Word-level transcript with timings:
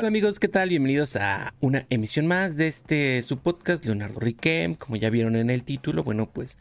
Hola 0.00 0.08
amigos, 0.08 0.40
¿qué 0.40 0.48
tal? 0.48 0.70
Bienvenidos 0.70 1.14
a 1.16 1.52
una 1.60 1.84
emisión 1.90 2.26
más 2.26 2.56
de 2.56 2.68
este 2.68 3.20
su 3.20 3.36
podcast 3.36 3.84
Leonardo 3.84 4.18
Riquem. 4.18 4.74
Como 4.74 4.96
ya 4.96 5.10
vieron 5.10 5.36
en 5.36 5.50
el 5.50 5.62
título, 5.62 6.02
bueno, 6.02 6.24
pues 6.24 6.58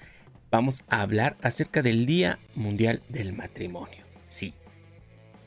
vamos 0.51 0.83
a 0.89 0.99
hablar 1.01 1.37
acerca 1.41 1.81
del 1.81 2.05
Día 2.05 2.37
Mundial 2.55 3.01
del 3.07 3.31
Matrimonio. 3.31 4.03
Sí, 4.25 4.53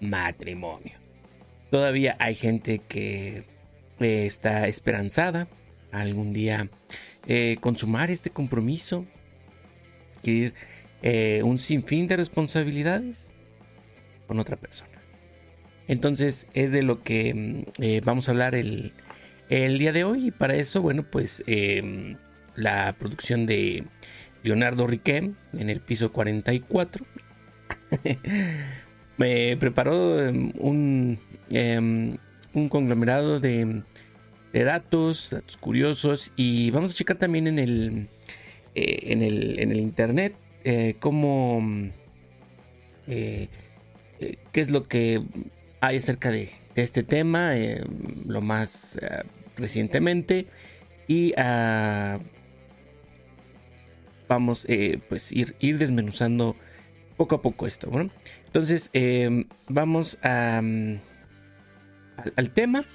matrimonio. 0.01 0.95
Todavía 1.71 2.17
hay 2.19 2.35
gente 2.35 2.79
que 2.79 3.45
eh, 4.01 4.25
está 4.25 4.69
esperanzada 4.69 5.47
algún 5.91 6.33
día 6.33 6.71
eh, 7.27 7.59
consumar 7.61 8.11
este 8.11 8.31
compromiso, 8.31 9.05
adquirir 10.17 10.55
eh, 11.03 11.43
un 11.45 11.59
sinfín 11.59 12.07
de 12.07 12.17
responsabilidades 12.17 13.35
con 14.27 14.39
otra 14.39 14.57
persona. 14.57 14.92
Entonces 15.93 16.49
es 16.55 16.73
de 16.73 16.83
lo 16.83 17.03
que 17.03 17.35
mm, 17.35 17.83
eh, 17.83 18.01
vamos 18.03 18.27
a 18.27 18.33
hablar 18.33 18.55
el, 18.55 18.93
día 19.51 19.93
de 19.93 20.05
hoy. 20.05 20.29
Y 20.29 20.31
para 20.31 20.55
eso, 20.55 20.81
bueno, 20.81 21.05
pues 21.09 21.45
em, 21.47 22.17
la 22.57 22.97
producción 22.99 23.45
de 23.45 23.85
Leonardo 24.43 24.87
Riquem 24.87 25.35
en 25.53 25.69
el 25.69 25.81
piso 25.81 26.11
44 26.11 27.05
me 29.19 29.57
preparó 29.59 30.27
em, 30.27 30.53
un, 30.59 31.19
em, 31.51 32.17
un 32.55 32.69
conglomerado 32.71 33.39
de, 33.39 33.83
datos, 34.55 35.29
datos 35.31 35.59
curiosos. 35.59 36.33
Y 36.37 36.71
vamos 36.71 36.93
a 36.93 36.95
checar 36.95 37.19
también 37.19 37.49
en 37.49 37.59
el, 37.59 38.09
eh, 38.75 39.13
en 39.13 39.23
el, 39.23 39.59
en 39.59 39.73
el 39.73 39.79
internet 39.79 40.35
eh, 40.65 40.97
cómo... 41.01 41.63
qué 43.07 44.61
es 44.61 44.71
lo 44.71 44.85
que 44.85 45.21
hay 45.83 45.97
acerca 45.97 46.31
de, 46.31 46.49
este 46.77 47.03
tema, 47.03 47.57
eh, 47.59 47.85
lo 48.25 48.41
más 48.41 48.99
eh, 49.03 49.25
recientemente. 49.57 50.47
Y 51.09 51.35
ah, 51.37 52.21
vamos 54.29 54.65
eh, 54.69 55.01
pues 55.09 55.33
ir, 55.33 55.57
desmenuzando 55.61 56.57
poco 57.17 57.35
a 57.35 57.43
poco 57.43 57.67
esto. 57.67 57.91
Bueno, 57.91 58.11
entonces 58.47 58.91
em, 58.93 59.47
vamos 59.69 60.19
a, 60.23 60.59
al 62.37 62.51
tema. 62.55 62.87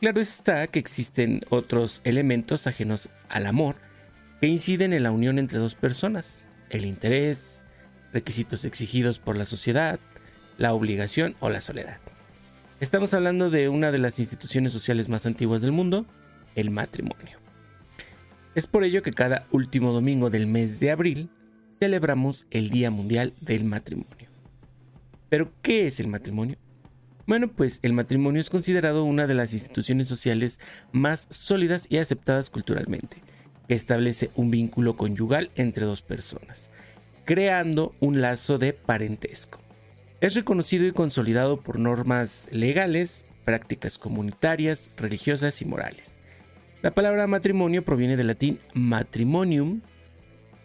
Claro 0.00 0.20
está 0.20 0.66
que 0.66 0.80
existen 0.80 1.42
otros 1.50 2.00
elementos 2.02 2.66
ajenos 2.66 3.10
al 3.28 3.46
amor 3.46 3.76
que 4.40 4.48
inciden 4.48 4.92
en 4.92 5.04
la 5.04 5.12
unión 5.12 5.38
entre 5.38 5.60
dos 5.60 5.76
personas. 5.76 6.44
El 6.68 6.84
interés, 6.84 7.64
requisitos 8.12 8.64
exigidos 8.64 9.20
por 9.20 9.38
la 9.38 9.44
sociedad, 9.44 10.00
la 10.62 10.74
obligación 10.74 11.34
o 11.40 11.50
la 11.50 11.60
soledad. 11.60 11.98
Estamos 12.78 13.14
hablando 13.14 13.50
de 13.50 13.68
una 13.68 13.90
de 13.90 13.98
las 13.98 14.20
instituciones 14.20 14.72
sociales 14.72 15.08
más 15.08 15.26
antiguas 15.26 15.60
del 15.60 15.72
mundo, 15.72 16.06
el 16.54 16.70
matrimonio. 16.70 17.40
Es 18.54 18.68
por 18.68 18.84
ello 18.84 19.02
que 19.02 19.10
cada 19.10 19.44
último 19.50 19.92
domingo 19.92 20.30
del 20.30 20.46
mes 20.46 20.78
de 20.78 20.92
abril 20.92 21.30
celebramos 21.68 22.46
el 22.52 22.70
Día 22.70 22.92
Mundial 22.92 23.34
del 23.40 23.64
Matrimonio. 23.64 24.28
¿Pero 25.28 25.50
qué 25.62 25.88
es 25.88 25.98
el 25.98 26.06
matrimonio? 26.06 26.56
Bueno, 27.26 27.50
pues 27.50 27.80
el 27.82 27.92
matrimonio 27.92 28.40
es 28.40 28.48
considerado 28.48 29.02
una 29.02 29.26
de 29.26 29.34
las 29.34 29.54
instituciones 29.54 30.06
sociales 30.06 30.60
más 30.92 31.26
sólidas 31.30 31.88
y 31.90 31.96
aceptadas 31.96 32.50
culturalmente, 32.50 33.20
que 33.66 33.74
establece 33.74 34.30
un 34.36 34.52
vínculo 34.52 34.96
conyugal 34.96 35.50
entre 35.56 35.86
dos 35.86 36.02
personas, 36.02 36.70
creando 37.24 37.96
un 37.98 38.20
lazo 38.20 38.58
de 38.58 38.74
parentesco. 38.74 39.61
Es 40.22 40.36
reconocido 40.36 40.86
y 40.86 40.92
consolidado 40.92 41.60
por 41.60 41.80
normas 41.80 42.48
legales, 42.52 43.26
prácticas 43.44 43.98
comunitarias, 43.98 44.92
religiosas 44.96 45.60
y 45.62 45.64
morales. 45.64 46.20
La 46.80 46.92
palabra 46.92 47.26
matrimonio 47.26 47.84
proviene 47.84 48.16
del 48.16 48.28
latín 48.28 48.60
matrimonium, 48.72 49.80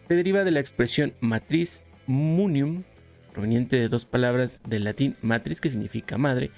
se 0.06 0.14
deriva 0.14 0.44
de 0.44 0.52
la 0.52 0.60
expresión 0.60 1.12
matriz 1.18 1.86
munium, 2.06 2.84
proveniente 3.32 3.80
de 3.80 3.88
dos 3.88 4.04
palabras 4.04 4.62
del 4.64 4.84
latín 4.84 5.16
matriz 5.22 5.60
que 5.60 5.70
significa 5.70 6.18
madre 6.18 6.52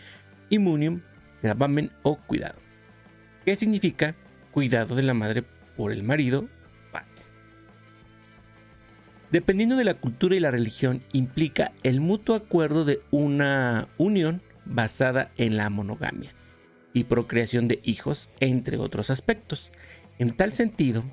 y 0.50 0.59
munium, 0.59 1.00
gravamen 1.43 1.93
o 2.03 2.16
cuidado, 2.16 2.60
que 3.47 3.56
significa 3.56 4.15
cuidado 4.50 4.94
de 4.94 5.05
la 5.05 5.15
madre 5.15 5.43
por 5.75 5.91
el 5.91 6.03
marido 6.03 6.50
dependiendo 9.30 9.76
de 9.76 9.84
la 9.84 9.94
cultura 9.94 10.36
y 10.36 10.41
la 10.41 10.50
religión, 10.50 11.02
implica 11.12 11.72
el 11.82 12.00
mutuo 12.00 12.34
acuerdo 12.34 12.84
de 12.84 13.00
una 13.10 13.88
unión 13.98 14.42
basada 14.64 15.30
en 15.36 15.56
la 15.56 15.70
monogamia 15.70 16.34
y 16.92 17.04
procreación 17.04 17.68
de 17.68 17.80
hijos, 17.84 18.30
entre 18.41 18.76
otros 18.76 19.10
aspectos. 19.10 19.72
En 20.18 20.32
tal 20.32 20.52
sentido, 20.52 21.04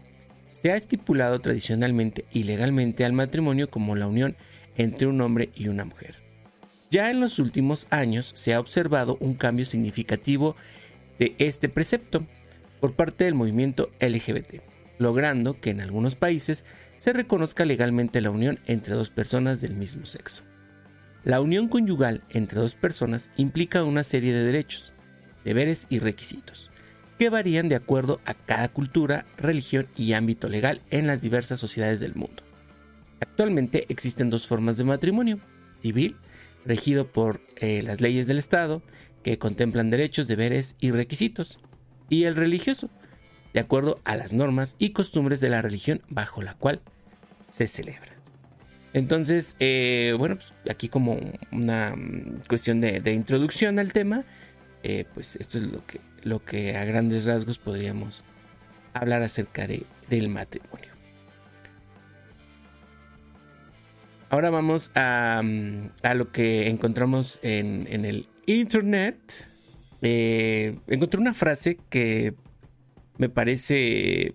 se 0.52 0.72
ha 0.72 0.76
estipulado 0.76 1.40
tradicionalmente 1.40 2.26
y 2.32 2.44
legalmente 2.44 3.06
al 3.06 3.14
matrimonio 3.14 3.70
como 3.70 3.96
la 3.96 4.08
unión 4.08 4.36
entre 4.76 5.08
un 5.08 5.22
hombre 5.22 5.50
y 5.56 5.68
una 5.68 5.86
mujer. 5.86 6.16
Ya 6.90 7.12
en 7.12 7.20
los 7.20 7.38
últimos 7.40 7.88
años 7.90 8.32
se 8.36 8.54
ha 8.54 8.60
observado 8.60 9.18
un 9.20 9.36
cambio 9.36 9.66
significativo 9.66 10.56
de 11.20 11.36
este 11.38 11.70
precepto 11.70 12.26
por 12.80 12.94
parte 12.94 13.26
del 13.26 13.34
movimiento 13.34 13.92
LGBT 14.00 14.77
logrando 14.98 15.60
que 15.60 15.70
en 15.70 15.82
algunos 15.82 16.16
países 16.16 16.66
se 16.98 17.14
reconozca 17.14 17.66
legalmente 17.66 18.22
la 18.22 18.30
unión 18.30 18.60
entre 18.66 18.96
dos 18.96 19.10
personas 19.10 19.62
del 19.62 19.76
mismo 19.76 20.06
sexo. 20.06 20.44
La 21.24 21.42
unión 21.42 21.68
conyugal 21.68 22.24
entre 22.30 22.60
dos 22.60 22.76
personas 22.76 23.32
implica 23.38 23.84
una 23.84 24.04
serie 24.04 24.34
de 24.34 24.44
derechos, 24.44 24.94
deberes 25.44 25.88
y 25.90 26.00
requisitos, 26.00 26.72
que 27.18 27.30
varían 27.30 27.70
de 27.70 27.76
acuerdo 27.76 28.22
a 28.26 28.34
cada 28.34 28.70
cultura, 28.70 29.26
religión 29.38 29.88
y 29.96 30.14
ámbito 30.14 30.48
legal 30.48 30.82
en 30.90 31.08
las 31.08 31.22
diversas 31.22 31.60
sociedades 31.60 32.00
del 32.00 32.16
mundo. 32.16 32.44
Actualmente 33.20 33.86
existen 33.90 34.30
dos 34.30 34.48
formas 34.48 34.78
de 34.78 34.84
matrimonio, 34.84 35.40
civil, 35.70 36.18
regido 36.66 37.12
por 37.12 37.42
eh, 37.56 37.82
las 37.82 38.02
leyes 38.02 38.28
del 38.28 38.38
Estado, 38.38 38.84
que 39.24 39.38
contemplan 39.38 39.90
derechos, 39.90 40.28
deberes 40.28 40.76
y 40.80 40.92
requisitos, 40.92 41.60
y 42.10 42.24
el 42.24 42.36
religioso, 42.36 42.90
de 43.58 43.62
acuerdo 43.62 44.00
a 44.04 44.16
las 44.16 44.34
normas 44.34 44.76
y 44.78 44.92
costumbres 44.92 45.40
de 45.40 45.50
la 45.50 45.64
religión 45.64 46.04
bajo 46.10 46.44
la 46.44 46.54
cual 46.54 46.80
se 47.42 47.66
celebra. 47.66 48.14
Entonces, 48.94 49.56
eh, 49.60 50.14
bueno, 50.16 50.36
pues 50.36 50.54
aquí 50.70 50.90
como 50.90 51.18
una 51.52 51.96
mm, 51.96 52.42
cuestión 52.48 52.82
de, 52.82 53.12
introducción 53.12 53.80
al 53.80 53.94
tema, 53.94 54.26
eh, 54.84 55.06
pues 55.12 55.38
esto 55.38 55.58
es 55.58 55.64
lo 55.64 55.84
que, 55.88 56.02
lo 56.22 56.46
que 56.46 56.78
a 56.78 56.86
grandes 56.86 57.26
rasgos 57.26 57.58
podríamos 57.58 58.24
hablar 58.94 59.24
acerca 59.24 59.66
de, 59.66 59.88
del 60.08 60.30
matrimonio. 60.30 60.92
Ahora 64.30 64.52
vamos 64.52 64.92
a, 64.94 65.42
mm, 65.44 65.90
a 66.04 66.14
lo 66.14 66.32
que 66.32 66.70
encontramos 66.70 67.40
en, 67.42 67.88
el 68.06 68.28
internet. 68.46 69.50
Eh, 70.04 70.78
encontré 70.86 71.20
una 71.20 71.34
frase 71.34 71.80
que 71.90 72.36
me 73.18 73.30
parece 73.30 74.34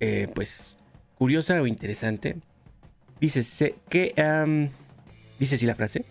eh, 0.00 0.28
pues 0.34 0.78
curiosa 1.16 1.60
o 1.60 1.66
interesante. 1.66 2.36
Dice 3.20 3.74
que 3.88 4.14
dice 5.38 5.54
así 5.54 5.66
la 5.66 5.74
frase. 5.74 6.04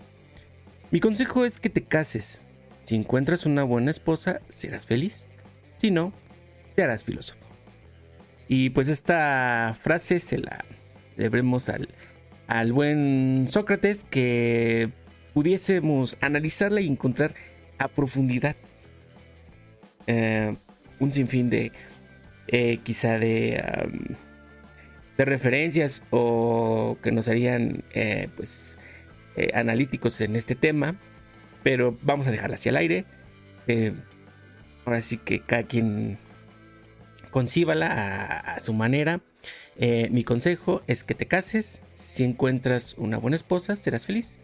Mi 0.92 1.00
consejo 1.00 1.46
es 1.46 1.60
que 1.60 1.70
te 1.70 1.84
cases. 1.84 2.42
Si 2.80 2.96
encuentras 2.96 3.46
una 3.46 3.64
buena 3.64 3.92
esposa, 3.92 4.42
serás 4.48 4.86
feliz. 4.88 5.28
Si 5.74 5.92
no, 5.92 6.14
te 6.76 6.84
harás 6.84 7.04
filósofo. 7.04 7.40
Y 8.48 8.70
pues 8.72 8.88
esta 8.88 9.76
frase 9.82 10.20
se 10.20 10.38
la 10.38 10.66
debemos 11.18 11.70
al, 11.70 11.90
al 12.48 12.74
buen 12.74 13.48
Sócrates 13.48 14.04
que 14.04 14.92
pudiésemos 15.34 16.18
analizarla 16.22 16.82
y 16.82 16.88
encontrar 16.88 17.34
a 17.78 17.88
profundidad 17.88 18.56
eh, 20.08 20.56
un 21.00 21.12
sinfín 21.12 21.50
de 21.50 21.72
eh, 22.48 22.80
quizá 22.84 23.18
de, 23.18 23.64
referencias 25.18 26.04
o 26.10 26.98
que 27.02 27.12
nos 27.12 27.28
harían 27.28 27.84
eh, 27.94 28.28
pues 28.36 28.78
eh, 29.38 29.52
analíticos 29.54 30.20
en 30.22 30.36
este 30.36 30.56
tema 30.56 31.00
pero 31.64 31.98
vamos 32.04 32.28
a 32.28 32.32
dejarla 32.32 32.58
hacia 32.58 32.70
el 32.70 32.78
aire. 32.78 33.06
Ahora 34.86 35.02
sí 35.02 35.18
que 35.18 35.40
cada 35.40 35.64
quien 35.64 36.20
concíbala 37.32 37.88
a, 37.88 38.40
a 38.56 38.60
su 38.60 38.72
manera. 38.76 39.22
Mi 39.80 40.24
consejo 40.24 40.84
es 40.86 41.04
que 41.04 41.16
te 41.16 41.26
cases. 41.26 41.82
Si 41.96 42.24
encuentras 42.24 42.94
una 43.00 43.18
buena 43.18 43.36
esposa 43.36 43.76
serás 43.76 44.06
feliz. 44.06 44.38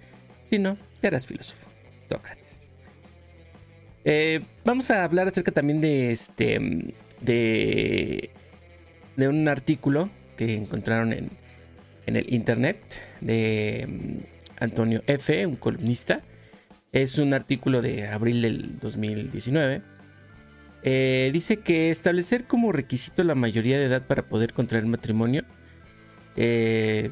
Si 0.45 0.57
no 0.57 0.79
te 0.99 1.07
harás 1.09 1.27
filósofo. 1.27 1.67
Sócrates 2.09 2.70
eh, 4.05 4.41
vamos 4.65 4.91
a 4.91 5.03
hablar 5.03 5.27
acerca 5.27 5.51
también 5.51 5.81
de 5.81 6.11
este. 6.11 6.93
de. 7.21 8.31
de 9.15 9.27
un 9.27 9.47
artículo 9.47 10.09
que 10.37 10.55
encontraron 10.55 11.13
en, 11.13 11.29
en 12.05 12.15
el 12.15 12.33
internet 12.33 12.77
de 13.21 13.87
mm, 13.87 14.63
Antonio 14.63 15.03
F., 15.07 15.45
un 15.45 15.55
columnista, 15.55 16.21
Es 16.91 17.17
un 17.17 17.33
artículo 17.33 17.81
de 17.81 18.07
abril 18.07 18.41
del 18.41 18.79
2019. 18.79 19.81
Eh, 20.83 21.29
dice 21.31 21.57
que 21.57 21.91
establecer 21.91 22.45
como 22.45 22.71
requisito 22.71 23.23
la 23.23 23.35
mayoría 23.35 23.77
de 23.77 23.85
edad 23.85 24.07
para 24.07 24.23
poder 24.23 24.51
contraer 24.53 24.85
matrimonio 24.87 25.43
eh, 26.35 27.11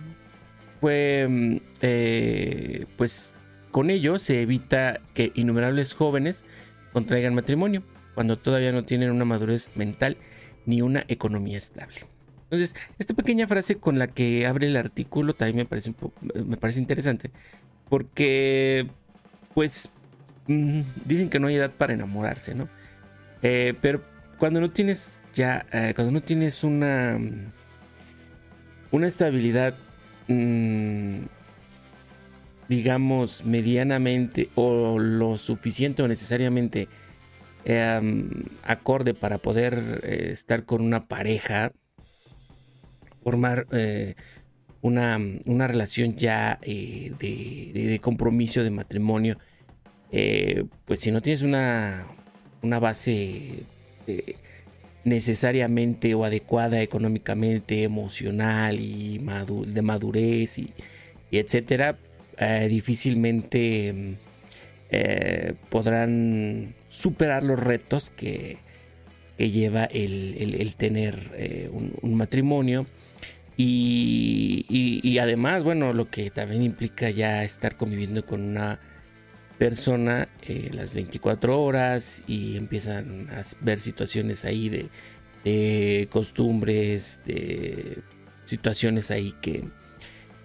fue, 0.82 1.28
mm, 1.30 1.58
eh, 1.82 2.86
pues 2.98 3.36
con 3.72 3.92
ello 3.92 4.18
se 4.18 4.42
evita 4.42 5.02
que 5.14 5.32
innumerables 5.36 5.94
jóvenes 5.94 6.46
contraigan 6.94 7.36
matrimonio 7.36 7.84
cuando 8.16 8.38
todavía 8.38 8.72
no 8.72 8.84
tienen 8.84 9.12
una 9.12 9.26
madurez 9.26 9.72
mental 9.76 10.18
ni 10.66 10.82
una 10.82 11.04
economía 11.08 11.58
estable. 11.58 12.02
Entonces, 12.44 12.76
esta 12.98 13.14
pequeña 13.14 13.48
frase 13.48 13.76
con 13.76 14.00
la 14.00 14.08
que 14.08 14.48
abre 14.48 14.68
el 14.68 14.76
artículo 14.76 15.36
también 15.36 15.58
me 15.58 15.66
parece, 15.66 15.94
me 16.46 16.58
parece 16.58 16.80
interesante 16.80 17.32
porque, 17.90 18.88
pues, 19.54 19.90
mm, 20.48 20.82
dicen 21.06 21.30
que 21.30 21.40
no 21.40 21.48
hay 21.48 21.56
edad 21.56 21.72
para 21.72 21.94
enamorarse, 21.94 22.56
¿no? 22.56 22.70
Eh, 23.42 23.76
pero 23.82 24.04
cuando 24.38 24.60
no 24.62 24.72
tienes 24.72 25.22
ya, 25.34 25.66
eh, 25.72 25.94
cuando 25.96 26.12
no 26.12 26.22
tienes 26.22 26.64
una, 26.64 27.20
una 28.92 29.08
estabilidad, 29.08 29.76
mm, 30.28 31.20
digamos, 32.70 33.44
medianamente 33.44 34.50
o 34.56 35.00
lo 35.00 35.38
suficiente 35.38 36.04
o 36.04 36.08
necesariamente 36.08 36.88
em, 37.66 38.30
acorde 38.64 39.14
para 39.14 39.40
poder 39.40 40.02
eh, 40.04 40.30
estar 40.32 40.66
con 40.66 40.82
una 40.82 41.08
pareja, 41.08 41.74
formar 43.24 43.68
una, 44.82 45.20
una, 45.46 45.68
relación 45.68 46.16
ya 46.16 46.60
de, 46.62 47.14
de, 47.20 48.00
compromiso, 48.00 48.64
de 48.64 48.72
matrimonio, 48.72 49.38
pues 50.86 51.02
si 51.02 51.12
no 51.12 51.22
tienes 51.22 51.42
una, 51.42 52.08
una 52.62 52.80
base 52.80 53.66
eh, 54.08 54.36
necesariamente 55.04 56.14
o 56.14 56.26
adecuada 56.26 56.82
económicamente, 56.82 57.84
emocional 57.84 58.80
y 58.80 59.18
de 59.18 59.82
madurez 59.82 60.60
y, 60.60 60.74
etcétera, 61.32 61.98
eh, 62.40 62.68
difícilmente 62.70 64.18
eh, 64.90 65.54
podrán 65.70 66.74
superar 66.88 67.44
los 67.44 67.60
retos 67.60 68.10
que, 68.10 68.58
lleva 69.38 69.86
el, 69.86 70.74
tener 70.76 71.70
un, 71.72 72.16
matrimonio. 72.16 72.88
Y, 73.56 75.18
además, 75.22 75.64
bueno, 75.64 75.94
lo 75.94 76.10
que 76.10 76.30
también 76.30 76.64
implica 76.64 77.10
ya 77.10 77.44
estar 77.44 77.78
conviviendo 77.78 78.26
con 78.26 78.42
una 78.42 78.80
persona 79.60 80.30
eh, 80.48 80.72
las 80.74 80.94
24 80.94 81.62
horas 81.62 82.24
y 82.26 82.56
empiezan 82.56 83.28
a 83.30 83.42
ver 83.60 83.82
situaciones 83.82 84.46
ahí 84.46 84.90
de, 85.44 86.08
costumbres, 86.10 87.22
de 87.26 88.00
situaciones 88.46 89.12
ahí 89.12 89.36
que, 89.42 89.66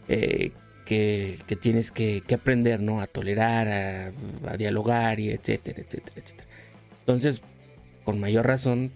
eh, 0.08 0.50
que, 0.84 1.38
tienes 1.60 1.90
que, 1.90 2.22
aprender 2.32 2.80
¿no? 2.80 3.00
a 3.00 3.06
tolerar, 3.06 3.68
a, 4.46 4.56
dialogar 4.56 5.20
y 5.20 5.30
etcétera, 5.30 5.80
etcétera, 5.80 6.20
etcétera. 6.22 6.48
Entonces, 7.00 7.42
con 8.04 8.20
mayor 8.20 8.46
razón, 8.46 8.92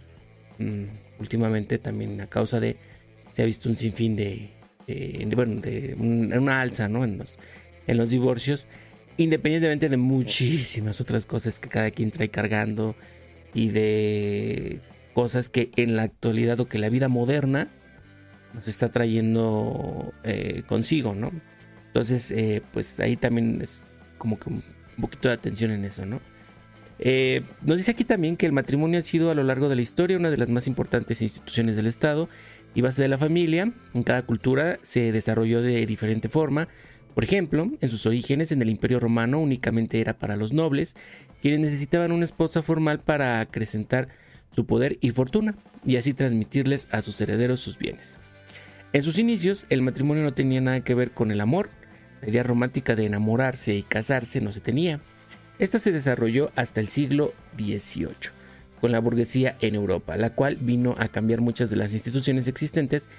mm, 0.58 0.84
últimamente 1.20 1.78
también 1.78 2.20
a 2.20 2.26
causa 2.26 2.60
de, 2.60 2.76
se 3.32 3.42
ha 3.42 3.46
visto 3.46 3.68
un 3.68 3.76
sinfín 3.76 4.16
de, 4.16 4.50
bueno, 5.34 5.60
de 5.60 5.94
una 5.98 6.60
alza 6.60 6.88
¿no? 6.88 7.04
en, 7.04 7.18
los, 7.18 7.38
en 7.86 7.96
los 7.96 8.10
divorcios 8.10 8.68
independientemente 9.18 9.88
de 9.88 9.96
muchísimas 9.98 11.00
otras 11.00 11.26
cosas 11.26 11.60
que 11.60 11.68
cada 11.68 11.90
quien 11.90 12.10
trae 12.10 12.30
cargando 12.30 12.96
y 13.52 13.68
de 13.68 14.80
cosas 15.12 15.48
que 15.50 15.70
en 15.76 15.96
la 15.96 16.04
actualidad 16.04 16.60
o 16.60 16.68
que 16.68 16.78
la 16.78 16.88
vida 16.88 17.08
moderna 17.08 17.68
nos 18.54 18.68
está 18.68 18.90
trayendo 18.90 20.14
eh, 20.22 20.62
consigo, 20.66 21.14
¿no? 21.14 21.32
Entonces, 21.88 22.30
eh, 22.30 22.62
pues 22.72 23.00
ahí 23.00 23.16
también 23.16 23.60
es 23.60 23.84
como 24.16 24.38
que 24.38 24.50
un 24.50 24.62
poquito 25.00 25.28
de 25.28 25.34
atención 25.34 25.70
en 25.70 25.84
eso, 25.84 26.06
¿no? 26.06 26.20
Eh, 27.00 27.42
nos 27.62 27.76
dice 27.76 27.92
aquí 27.92 28.04
también 28.04 28.36
que 28.36 28.46
el 28.46 28.52
matrimonio 28.52 28.98
ha 28.98 29.02
sido 29.02 29.30
a 29.30 29.34
lo 29.34 29.44
largo 29.44 29.68
de 29.68 29.76
la 29.76 29.82
historia 29.82 30.16
una 30.16 30.30
de 30.30 30.36
las 30.36 30.48
más 30.48 30.66
importantes 30.66 31.22
instituciones 31.22 31.76
del 31.76 31.86
Estado 31.86 32.28
y 32.74 32.80
base 32.80 33.02
de 33.02 33.08
la 33.08 33.18
familia. 33.18 33.72
En 33.94 34.02
cada 34.02 34.22
cultura 34.22 34.78
se 34.82 35.12
desarrolló 35.12 35.62
de 35.62 35.86
diferente 35.86 36.28
forma, 36.28 36.68
por 37.14 37.24
ejemplo, 37.24 37.70
en 37.80 37.88
sus 37.88 38.06
orígenes 38.06 38.52
en 38.52 38.62
el 38.62 38.70
Imperio 38.70 39.00
Romano 39.00 39.40
únicamente 39.40 40.00
era 40.00 40.18
para 40.18 40.36
los 40.36 40.52
nobles, 40.52 40.96
quienes 41.42 41.58
necesitaban 41.58 42.12
una 42.12 42.24
esposa 42.24 42.62
formal 42.62 43.00
para 43.00 43.40
acrecentar 43.40 44.06
su 44.54 44.66
poder 44.66 44.98
y 45.00 45.10
fortuna, 45.10 45.56
y 45.84 45.96
así 45.96 46.14
transmitirles 46.14 46.86
a 46.92 47.02
sus 47.02 47.20
herederos 47.20 47.58
sus 47.58 47.76
bienes. 47.76 48.18
En 48.92 49.02
sus 49.02 49.18
inicios, 49.18 49.66
el 49.68 49.82
matrimonio 49.82 50.22
no 50.22 50.32
tenía 50.32 50.60
nada 50.60 50.80
que 50.82 50.94
ver 50.94 51.10
con 51.10 51.30
el 51.30 51.42
amor, 51.42 51.68
la 52.22 52.30
idea 52.30 52.42
romántica 52.42 52.96
de 52.96 53.04
enamorarse 53.04 53.74
y 53.74 53.82
casarse 53.82 54.40
no 54.40 54.50
se 54.50 54.60
tenía. 54.60 55.00
Esta 55.58 55.78
se 55.78 55.92
desarrolló 55.92 56.50
hasta 56.56 56.80
el 56.80 56.88
siglo 56.88 57.34
XVIII, 57.58 58.32
con 58.80 58.92
la 58.92 59.00
burguesía 59.00 59.58
en 59.60 59.74
Europa, 59.74 60.16
la 60.16 60.34
cual 60.34 60.56
vino 60.56 60.94
a 60.98 61.08
cambiar 61.08 61.42
muchas 61.42 61.68
de 61.68 61.76
las 61.76 61.92
instituciones 61.92 62.48
existentes 62.48 63.10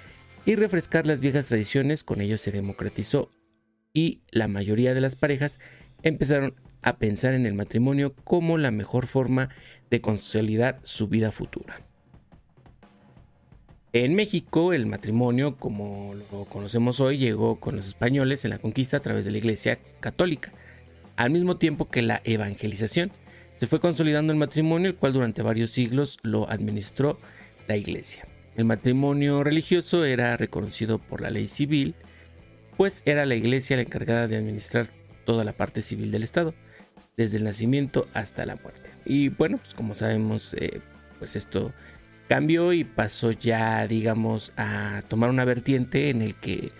y 0.44 0.56
refrescar 0.56 1.06
las 1.06 1.20
viejas 1.20 1.46
tradiciones, 1.46 2.02
con 2.02 2.20
ello 2.20 2.36
se 2.36 2.50
democratizó 2.50 3.30
y 3.92 4.22
la 4.30 4.48
mayoría 4.48 4.94
de 4.94 5.00
las 5.00 5.16
parejas 5.16 5.60
empezaron 6.02 6.54
a 6.82 6.98
pensar 6.98 7.34
en 7.34 7.46
el 7.46 7.54
matrimonio 7.54 8.14
como 8.24 8.58
la 8.58 8.70
mejor 8.70 9.06
forma 9.06 9.50
de 9.90 10.00
consolidar 10.00 10.80
su 10.82 11.08
vida 11.08 11.30
futura. 11.30 11.89
En 13.92 14.14
México, 14.14 14.72
el 14.72 14.86
matrimonio, 14.86 15.56
como 15.56 16.14
lo 16.14 16.44
conocemos 16.44 17.00
hoy, 17.00 17.18
llegó 17.18 17.58
con 17.58 17.74
los 17.74 17.88
españoles 17.88 18.44
en 18.44 18.52
la 18.52 18.58
conquista 18.58 18.98
a 18.98 19.02
través 19.02 19.24
de 19.24 19.32
la 19.32 19.38
Iglesia 19.38 19.80
Católica, 19.98 20.52
al 21.16 21.30
mismo 21.30 21.56
tiempo 21.56 21.88
que 21.88 22.02
la 22.02 22.20
evangelización. 22.22 23.10
Se 23.56 23.66
fue 23.66 23.80
consolidando 23.80 24.32
el 24.32 24.38
matrimonio, 24.38 24.90
el 24.90 24.96
cual 24.96 25.12
durante 25.12 25.42
varios 25.42 25.70
siglos 25.70 26.18
lo 26.22 26.48
administró 26.48 27.18
la 27.66 27.76
Iglesia. 27.76 28.28
El 28.54 28.64
matrimonio 28.64 29.42
religioso 29.42 30.04
era 30.04 30.36
reconocido 30.36 30.98
por 30.98 31.20
la 31.20 31.30
ley 31.30 31.48
civil, 31.48 31.96
pues 32.76 33.02
era 33.06 33.26
la 33.26 33.34
iglesia 33.34 33.76
la 33.76 33.82
encargada 33.82 34.28
de 34.28 34.36
administrar 34.36 34.88
toda 35.24 35.44
la 35.44 35.52
parte 35.52 35.82
civil 35.82 36.12
del 36.12 36.22
Estado, 36.22 36.54
desde 37.16 37.38
el 37.38 37.44
nacimiento 37.44 38.06
hasta 38.14 38.46
la 38.46 38.56
muerte. 38.56 38.90
Y 39.04 39.30
bueno, 39.30 39.58
pues 39.58 39.74
como 39.74 39.94
sabemos, 39.94 40.54
eh, 40.54 40.80
pues 41.18 41.36
esto 41.36 41.72
cambió 42.30 42.72
y 42.72 42.84
pasó 42.84 43.32
ya, 43.32 43.84
digamos, 43.88 44.52
a 44.56 45.02
tomar 45.08 45.30
una 45.30 45.44
vertiente 45.44 46.10
en 46.10 46.22
el 46.22 46.36
que 46.36 46.70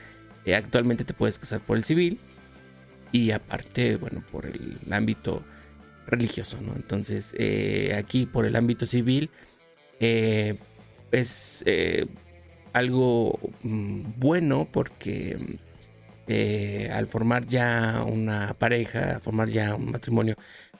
eh, 0.45 0.55
actualmente 0.55 1.05
te 1.05 1.13
puedes 1.13 1.41
casar 1.41 1.59
por 1.61 1.77
el 1.77 1.83
civil 1.83 2.21
y 3.11 3.33
aparte, 3.33 3.97
bueno, 3.97 4.23
por 4.31 4.47
el 4.47 4.79
ámbito 4.93 5.45
religioso, 6.07 6.61
¿no? 6.61 6.77
Entonces, 6.77 7.35
eh, 7.37 7.97
aquí 7.99 8.27
por 8.27 8.47
el 8.47 8.55
ámbito 8.55 8.87
civil 8.87 9.29
es 9.99 11.65
algo 12.73 13.41
mm, 13.65 14.03
bueno 14.19 14.69
porque 14.71 15.59
eh, 16.33 16.89
al 16.93 17.09
formar 17.09 17.45
ya 17.45 18.05
una 18.07 18.55
pareja, 18.55 19.19
formar 19.19 19.49
ya 19.49 19.75
un 19.75 19.91
matrimonio 19.91 20.37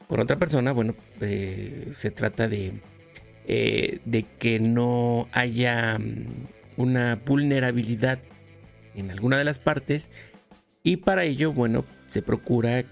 con 0.07 0.21
otra 0.21 0.37
persona, 0.37 0.71
bueno, 0.71 0.95
eh, 1.21 1.89
se 1.93 2.13
trata 2.13 2.47
de, 2.47 2.75
eh, 3.53 4.01
de 4.05 4.23
que 4.39 4.61
no 4.61 5.29
haya 5.33 5.99
mm, 5.99 6.47
una 6.77 7.17
vulnerabilidad 7.17 8.21
en 8.95 9.11
alguna 9.11 9.39
de 9.39 9.45
las 9.45 9.59
partes 9.59 10.13
y 10.85 10.99
para 10.99 11.25
ello, 11.25 11.53
bueno, 11.53 11.85
se 12.07 12.23
procura 12.23 12.85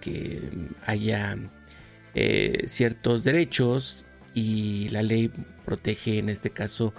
que 0.00 0.50
haya 0.84 1.38
ciertos 2.66 3.22
derechos 3.22 4.04
y 4.34 4.88
la 4.88 5.02
ley 5.02 5.30
protege 5.64 6.18
en 6.18 6.28
este 6.28 6.50
caso 6.50 6.92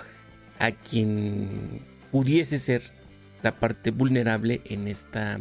a 0.58 0.72
quien 0.72 1.82
pudiese 2.12 2.60
ser 2.60 2.82
la 3.42 3.60
parte 3.60 3.92
vulnerable 3.92 4.62
en 4.66 4.88
esta, 4.88 5.40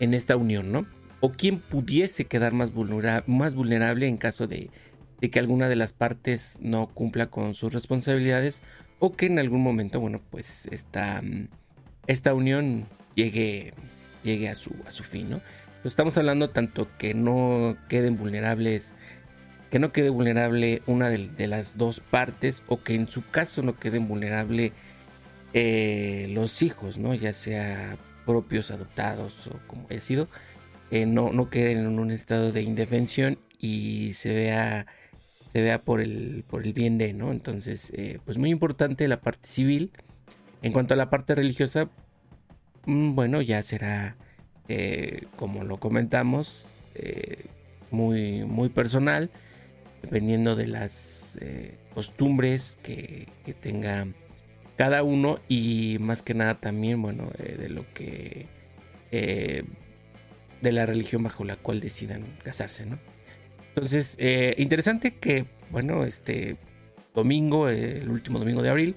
en 0.00 0.14
esta 0.14 0.36
unión, 0.36 0.72
¿no? 0.72 0.86
O 1.20 1.30
quién 1.30 1.60
pudiese 1.60 2.24
quedar 2.24 2.52
más, 2.52 2.72
más 3.26 3.54
vulnerable 3.54 4.08
en 4.08 4.16
caso 4.16 4.46
de, 4.46 4.70
que 5.28 5.38
alguna 5.38 5.68
de 5.68 5.76
las 5.76 5.92
partes 5.92 6.58
no 6.60 6.88
cumpla 6.88 7.28
con 7.28 7.54
sus 7.54 7.72
responsabilidades 7.72 8.62
o 8.98 9.12
que 9.12 9.26
en 9.26 9.38
algún 9.38 9.62
momento, 9.62 10.00
bueno, 10.00 10.20
pues 10.30 10.66
esta, 10.66 11.22
esta 12.06 12.34
unión 12.34 12.86
llegue, 13.14 13.74
llegue 14.22 14.48
a, 14.48 14.54
su, 14.54 14.74
a 14.86 14.90
su 14.90 15.04
fin, 15.04 15.30
¿no? 15.30 15.40
estamos 15.84 16.16
hablando 16.16 16.50
tanto 16.50 16.88
que 16.96 17.12
no 17.12 17.76
queden 17.88 18.16
vulnerables, 18.16 18.96
que 19.70 19.80
no 19.80 19.90
quede 19.90 20.10
vulnerable 20.10 20.82
una 20.86 21.08
de, 21.08 21.26
de, 21.26 21.46
las 21.48 21.76
dos 21.76 21.98
partes 21.98 22.62
o 22.68 22.82
que 22.82 22.94
en 22.94 23.08
su 23.08 23.28
caso 23.28 23.62
no 23.62 23.78
queden 23.78 24.06
vulnerable 24.06 24.72
eh, 25.54 26.28
los 26.30 26.62
hijos, 26.62 26.98
¿no? 26.98 27.12
Ya 27.14 27.32
sea 27.32 27.98
propios, 28.24 28.70
adoptados 28.70 29.48
o 29.48 29.58
como 29.66 29.86
haya 29.90 30.00
sido, 30.00 30.28
eh, 30.90 31.04
no, 31.04 31.30
no 31.32 31.50
queden 31.50 31.78
en 31.78 31.98
un 31.98 32.10
estado 32.10 32.52
de 32.52 32.62
indefensión 32.62 33.38
y 33.58 34.12
se 34.14 34.32
vea, 34.32 34.86
se 35.52 35.60
vea 35.60 35.82
por, 35.82 36.00
el, 36.00 36.44
por 36.48 36.64
el 36.64 36.72
bien 36.72 36.96
de, 36.96 37.12
¿no? 37.12 37.30
Entonces, 37.30 37.92
eh, 37.94 38.20
pues 38.24 38.38
muy 38.38 38.48
importante 38.48 39.06
la 39.06 39.20
parte 39.20 39.50
civil. 39.50 39.92
En 40.62 40.72
cuanto 40.72 40.94
a 40.94 40.96
la 40.96 41.10
parte 41.10 41.34
religiosa, 41.34 41.90
mm, 42.86 43.14
bueno, 43.14 43.42
ya 43.42 43.62
será, 43.62 44.16
eh, 44.68 45.26
como 45.36 45.62
lo 45.62 45.76
comentamos, 45.76 46.68
muy, 47.90 48.44
muy 48.44 48.70
personal, 48.70 49.30
dependiendo 50.00 50.56
de 50.56 50.68
las 50.68 51.38
costumbres 51.94 52.78
que, 52.82 53.28
que 53.44 53.52
tenga 53.52 54.06
cada 54.78 55.02
uno 55.02 55.38
y 55.48 55.98
más 56.00 56.22
que 56.22 56.32
nada 56.32 56.60
también, 56.60 57.02
bueno, 57.02 57.30
de 57.38 57.68
lo 57.68 57.84
que 57.92 58.46
de 59.10 60.72
la 60.72 60.86
religión 60.86 61.22
bajo 61.22 61.44
la 61.44 61.56
cual 61.56 61.80
decidan 61.80 62.24
casarse, 62.42 62.86
¿no? 62.86 62.98
Entonces, 63.74 64.16
eh, 64.18 64.54
interesante 64.58 65.14
que, 65.14 65.46
bueno, 65.70 66.04
este 66.04 66.58
domingo, 67.14 67.68
el 67.68 68.08
último 68.10 68.38
domingo 68.38 68.62
de 68.62 68.68
abril, 68.68 68.96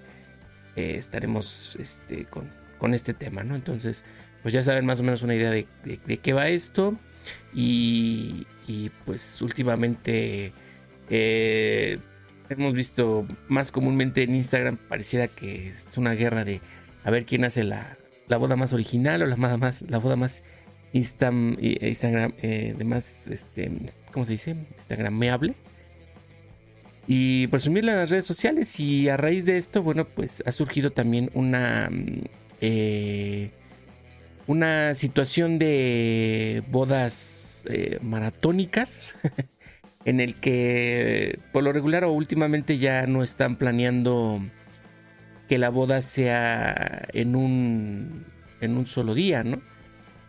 eh, 0.75 0.96
estaremos 0.98 1.77
este, 1.79 2.25
con, 2.25 2.51
con, 2.77 2.94
este 2.94 3.13
tema, 3.13 3.44
¿no? 3.44 3.55
Entonces, 3.55 4.03
pues 4.41 4.53
ya 4.53 4.62
saben 4.62 4.86
más 4.86 5.00
o 5.00 5.03
menos 5.03 5.24
una 5.24 5.36
idea 5.36 5.50
de, 5.50 5.65
qué 6.22 6.34
va 6.34 6.50
esto. 6.50 6.98
Y, 7.53 8.46
y 8.67 8.91
pues 9.05 9.41
últimamente 9.41 10.53
eh, 11.10 11.98
hemos 12.50 12.74
visto 12.74 13.25
más 13.48 13.72
comúnmente 13.72 14.24
en 14.24 14.36
Instagram, 14.36 14.77
pareciera 14.77 15.27
que 15.27 15.70
es 15.70 15.98
una 15.98 16.13
guerra 16.13 16.44
de 16.44 16.62
a 17.03 17.12
ver 17.12 17.25
quién 17.25 17.46
hace 17.46 17.63
la, 17.63 17.98
la 18.27 18.38
boda 18.38 18.55
más 18.55 18.74
original 18.74 19.22
o 19.22 19.25
la, 19.25 19.36
más, 19.36 19.82
la 19.84 19.98
boda 19.98 20.15
más 20.15 20.44
Instagram, 20.95 21.57
eh, 22.41 22.73
de 22.77 22.85
más, 22.85 23.27
este, 23.27 23.69
¿cómo 24.11 24.25
se 24.25 24.33
dice? 24.33 24.51
Instagrameable. 24.71 25.55
Y 27.07 27.47
presumirlo 27.47 27.91
en 27.91 27.97
las 27.97 28.11
redes 28.11 28.25
sociales. 28.25 28.79
Y 28.79 29.09
a 29.09 29.17
raíz 29.17 29.45
de 29.45 29.57
esto, 29.57 29.83
bueno, 29.83 30.05
pues 30.05 30.41
ha 30.45 30.51
surgido 30.51 30.91
también 30.91 31.29
una, 31.33 31.89
mm, 31.91 32.21
eh, 32.61 33.51
una 34.47 34.93
situación 34.93 35.57
de 35.57 36.63
bodas 36.71 37.65
eh, 37.69 37.99
maratónicas. 38.01 39.15
en 40.05 40.21
el 40.21 40.35
que 40.35 41.39
por 41.51 41.63
lo 41.63 41.73
regular 41.73 42.03
o 42.03 42.11
últimamente 42.11 42.77
ya 42.77 43.07
no 43.07 43.23
están 43.23 43.55
planeando 43.55 44.39
que 45.49 45.57
la 45.57 45.69
boda 45.69 46.01
sea 46.01 47.07
en 47.13 47.35
un 47.35 48.25
en 48.61 48.77
un 48.77 48.85
solo 48.85 49.15
día, 49.15 49.43
¿no? 49.43 49.61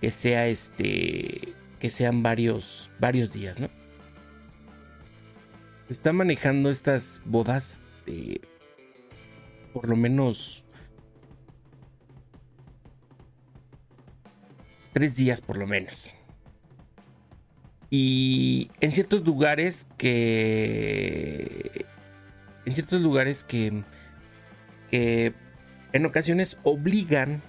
Que 0.00 0.10
sea 0.10 0.46
este 0.48 1.54
que 1.78 1.90
sean 1.90 2.22
varios 2.22 2.90
varios 2.98 3.32
días, 3.32 3.60
¿no? 3.60 3.68
Está 5.88 6.12
manejando 6.12 6.70
estas 6.70 7.20
bodas 7.24 7.82
de 8.06 8.40
por 9.72 9.88
lo 9.88 9.96
menos 9.96 10.64
tres 14.92 15.16
días 15.16 15.40
por 15.40 15.58
lo 15.58 15.66
menos. 15.66 16.14
Y 17.90 18.70
en 18.80 18.92
ciertos 18.92 19.24
lugares 19.24 19.88
que 19.96 21.86
en 22.64 22.74
ciertos 22.74 23.00
lugares 23.00 23.44
que 23.44 23.84
que 24.90 25.34
en 25.92 26.06
ocasiones 26.06 26.58
obligan 26.64 27.42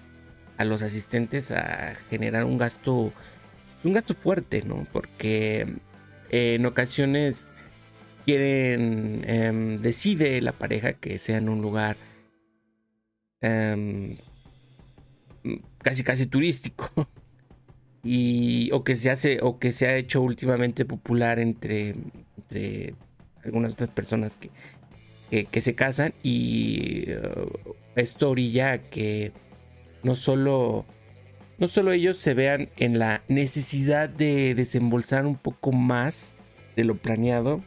a 0.57 0.65
los 0.65 0.81
asistentes 0.81 1.51
a 1.51 1.95
generar 2.09 2.43
un 2.45 2.57
gasto, 2.57 3.13
un 3.83 3.93
gasto 3.93 4.13
fuerte, 4.13 4.63
¿no? 4.63 4.87
Porque 4.91 5.67
eh, 6.31 6.55
en 6.55 6.65
ocasiones 6.65 7.51
quieren, 8.25 9.23
em, 9.27 9.81
decide 9.81 10.41
la 10.41 10.51
pareja 10.51 10.93
que 10.93 11.17
sea 11.17 11.37
en 11.37 11.49
un 11.49 11.61
lugar 11.61 11.97
em, 13.41 14.17
casi 15.79 16.03
casi 16.03 16.25
turístico. 16.25 16.91
Y, 18.03 18.69
o 18.71 18.85
que 18.85 18.95
se 18.95 19.09
hace 19.09 19.39
o 19.41 19.59
que 19.59 19.73
se 19.73 19.87
ha 19.87 19.97
hecho 19.97 20.21
últimamente 20.21 20.85
popular 20.85 21.39
entre, 21.39 21.95
entre 22.37 22.95
algunas 23.43 23.73
otras 23.73 23.91
personas 23.91 24.37
que, 24.37 24.49
que, 25.45 25.61
se 25.61 25.75
casan 25.75 26.13
y 26.23 27.11
uh, 27.11 27.75
esto 27.95 28.29
orilla 28.29 28.77
que 28.89 29.33
no 30.03 30.15
solo, 30.15 30.85
no 31.57 31.67
solo 31.67 31.91
ellos 31.91 32.17
se 32.17 32.33
vean 32.33 32.69
en 32.77 32.99
la 32.99 33.23
necesidad 33.27 34.09
de 34.09 34.55
desembolsar 34.55 35.25
un 35.25 35.35
poco 35.35 35.71
más 35.71 36.35
de 36.75 36.83
lo 36.83 36.95
planeado 36.95 37.63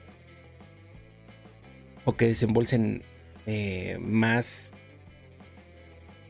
o 2.04 2.16
que 2.16 2.26
desembolsen 2.26 3.02
eh, 3.46 3.98
más, 4.00 4.74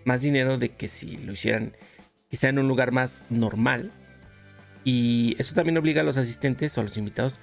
más 0.04 0.23
dinero 0.23 0.59
de 0.59 0.71
que 0.71 0.88
si 0.88 1.19
lo 1.19 1.33
hicieran 1.33 1.76
quizá 2.28 2.49
en 2.49 2.59
un 2.59 2.69
lugar 2.69 2.92
más 2.92 3.25
normal. 3.28 3.92
Y 4.85 5.37
eso 5.38 5.54
también 5.54 5.76
obliga 5.76 6.00
a 6.00 6.04
los 6.04 6.16
asistentes 6.16 6.76
o 6.78 6.80
a 6.80 6.85
los 6.85 6.97
invitados 6.97 7.40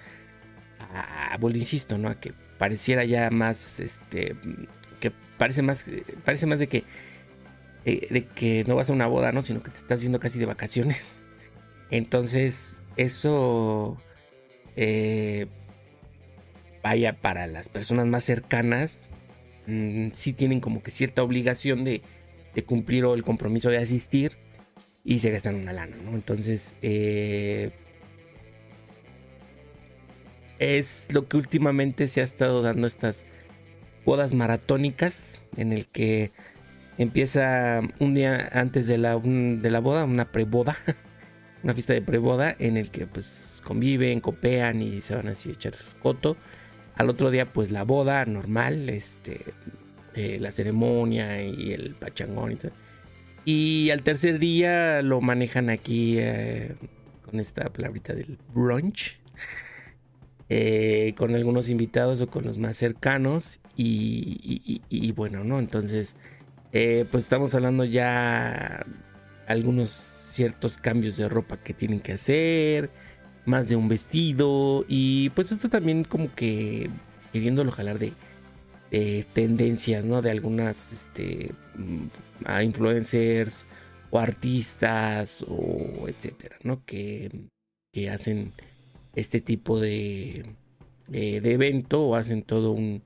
a, 0.79 1.37
bueno, 1.39 1.57
insisto, 1.57 1.97
¿no? 1.97 2.09
A 2.09 2.19
que 2.19 2.33
pareciera 2.57 3.05
ya 3.05 3.29
más, 3.29 3.79
este, 3.79 4.35
que 4.99 5.11
parece 5.37 5.61
más, 5.61 5.85
parece 6.25 6.47
más 6.47 6.59
de 6.59 6.67
que 6.67 6.83
de, 7.87 8.27
que 8.35 8.63
no 8.67 8.75
vas 8.75 8.89
a 8.89 8.93
una 8.93 9.07
boda, 9.07 9.31
¿no? 9.31 9.41
Sino 9.41 9.63
que 9.63 9.71
te 9.71 9.77
estás 9.77 10.01
yendo 10.01 10.19
casi 10.19 10.39
de 10.39 10.45
vacaciones. 10.45 11.21
Entonces, 11.91 12.79
eso, 12.97 13.97
eh, 14.75 15.47
vaya, 16.83 17.13
para 17.13 17.47
las 17.47 17.69
personas 17.69 18.05
más 18.07 18.23
cercanas, 18.23 19.09
mm, 19.67 20.09
sí 20.11 20.33
tienen 20.33 20.59
como 20.59 20.83
que 20.83 20.91
cierta 20.91 21.23
obligación 21.23 21.83
de, 21.83 22.01
cumplir 22.65 23.05
o 23.05 23.13
el 23.13 23.23
compromiso 23.23 23.69
de 23.69 23.77
asistir 23.77 24.35
y 25.03 25.19
se 25.19 25.29
gastan 25.29 25.53
una 25.53 25.73
lana, 25.73 25.95
¿no? 25.97 26.15
Entonces, 26.15 26.73
eh, 26.81 27.69
es 30.57 31.07
lo 31.11 31.27
que 31.27 31.37
últimamente 31.37 32.07
se 32.07 32.21
ha 32.21 32.23
estado 32.23 32.63
dando 32.63 32.87
estas 32.87 33.25
bodas 34.05 34.33
maratónicas 34.33 35.43
en 35.55 35.71
el 35.71 35.85
que 35.85 36.31
Empieza 36.97 37.81
un 37.99 38.15
día 38.15 38.49
antes 38.51 38.87
de 38.87 38.97
la, 38.97 39.19
de 39.19 39.69
la 39.69 39.79
boda, 39.79 40.05
una 40.05 40.31
preboda, 40.31 40.75
una 41.63 41.73
fiesta 41.73 41.93
de 41.93 42.01
preboda 42.01 42.55
en 42.57 42.75
el 42.75 42.89
que 42.89 43.05
pues 43.05 43.61
conviven, 43.63 44.19
copean 44.19 44.81
y 44.81 45.01
se 45.01 45.15
van 45.15 45.27
así 45.27 45.49
a 45.49 45.53
echar 45.53 45.73
coto. 46.01 46.37
Al 46.95 47.09
otro 47.09 47.29
día 47.29 47.53
pues 47.53 47.69
la 47.69 47.83
boda 47.83 48.25
normal, 48.25 48.89
este, 48.89 49.41
eh, 50.15 50.39
la 50.39 50.49
ceremonia 50.51 51.43
y 51.43 51.71
el 51.71 51.93
pachangón 51.93 52.53
y 52.53 52.55
todo. 52.55 52.71
Y 53.45 53.91
al 53.91 54.01
tercer 54.01 54.39
día 54.39 55.03
lo 55.03 55.21
manejan 55.21 55.69
aquí 55.69 56.15
eh, 56.17 56.75
con 57.21 57.39
esta 57.39 57.71
palabrita 57.71 58.13
del 58.13 58.37
brunch. 58.53 59.19
Eh, 60.49 61.13
con 61.17 61.35
algunos 61.35 61.69
invitados 61.69 62.21
o 62.21 62.29
con 62.29 62.45
los 62.45 62.57
más 62.57 62.77
cercanos. 62.77 63.59
Y, 63.75 64.81
y 64.87 65.11
bueno, 65.11 65.43
¿no? 65.43 65.59
Entonces 65.59 66.15
eh, 66.71 67.05
pues 67.11 67.23
estamos 67.23 67.55
hablando 67.55 67.85
ya 67.85 68.85
algunos 69.47 69.89
ciertos 69.89 70.77
cambios 70.77 71.17
de 71.17 71.29
ropa 71.29 71.57
que 71.57 71.73
tienen 71.73 71.99
que 71.99 72.13
hacer, 72.13 72.89
más 73.45 73.69
de 73.69 73.75
un 73.75 73.87
vestido 73.87 74.85
y 74.87 75.29
pues 75.31 75.51
esto 75.51 75.69
también 75.69 76.03
como 76.03 76.33
que 76.35 76.89
queriéndolo 77.31 77.71
jalar 77.71 77.99
de, 77.99 78.13
tendencias, 79.33 80.05
¿no? 80.05 80.21
De 80.21 80.31
algunas 80.31 80.93
este, 80.93 81.53
mm, 81.75 82.07
influencers 82.63 83.67
o 84.11 84.19
artistas 84.19 85.43
o 85.47 86.07
etcétera, 86.07 86.57
¿no? 86.63 86.83
Que, 86.85 87.29
que 87.93 88.09
hacen 88.09 88.53
este 89.15 89.41
tipo 89.41 89.79
de, 89.79 90.45
de, 91.07 91.37
evento 91.37 92.03
o 92.03 92.15
hacen 92.15 92.43
todo 92.43 92.71
un, 92.71 93.01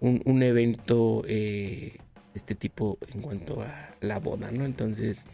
un, 0.00 0.42
evento 0.42 1.22
eh, 1.26 1.98
este 2.36 2.54
tipo 2.54 2.98
en 3.12 3.22
cuanto 3.22 3.62
a 3.62 3.94
la 4.00 4.18
boda, 4.18 4.50
¿no? 4.50 4.64
Entonces, 4.64 5.26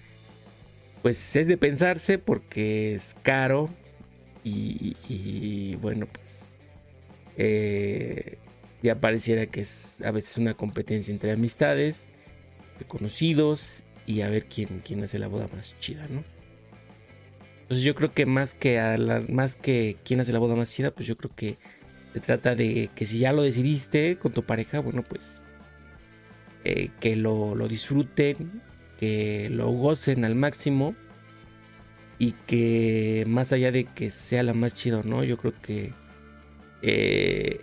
pues 1.03 1.37
es 1.37 1.49
de 1.49 1.57
pensarse 1.57 2.19
porque 2.19 2.95
es 2.95 3.17
caro 3.23 3.69
y, 4.45 5.77
bueno, 5.77 6.07
pues 6.07 6.55
eh, 7.37 8.39
ya 8.83 9.01
pareciera 9.01 9.47
que 9.47 9.61
es 9.61 10.03
a 10.03 10.11
veces 10.11 10.39
una 10.39 10.55
competencia 10.55 11.13
entre 11.13 11.33
amistades, 11.33 12.09
conocidos 12.89 13.85
y 14.07 14.23
a 14.23 14.29
ver 14.29 14.47
quién, 14.47 14.83
quién 14.85 15.05
hace 15.05 15.19
la 15.19 15.29
boda 15.29 15.49
más 15.55 15.79
chida, 15.79 16.09
¿no? 16.09 16.25
Entonces 17.63 17.85
yo 17.85 17.95
creo 17.95 18.13
que 18.13 18.27
más 18.27 18.55
que 18.55 18.81
a 18.81 18.97
más 19.29 19.57
que 19.57 19.97
quién 20.05 20.21
hace 20.21 20.33
la 20.33 20.41
boda 20.41 20.57
más 20.57 20.75
chida, 20.75 20.91
pues 20.91 21.07
yo 21.07 21.17
creo 21.17 21.35
que 21.35 21.59
se 22.13 22.21
trata 22.21 22.55
de 22.55 22.91
que 22.95 23.07
si 23.07 23.21
ya 23.21 23.33
lo 23.33 23.43
decidiste 23.43 24.19
con 24.19 24.33
tu 24.33 24.43
pareja, 24.43 24.81
bueno, 24.81 25.03
pues 25.03 25.43
eh, 26.65 26.91
que 27.01 27.17
lo, 27.17 27.55
disfruten, 27.69 28.63
que 28.99 29.49
lo 29.51 29.69
gocen 29.71 30.25
al 30.25 30.35
máximo 30.35 30.95
y 32.19 32.33
que 32.47 33.25
más 33.27 33.53
allá 33.53 33.73
de 33.73 33.85
que 33.85 34.11
sea 34.11 34.43
la 34.43 34.55
más 34.55 34.75
chida 34.75 35.03
no, 35.05 35.25
yo 35.25 35.37
creo 35.39 35.55
que 35.61 35.93
eh, 36.83 37.61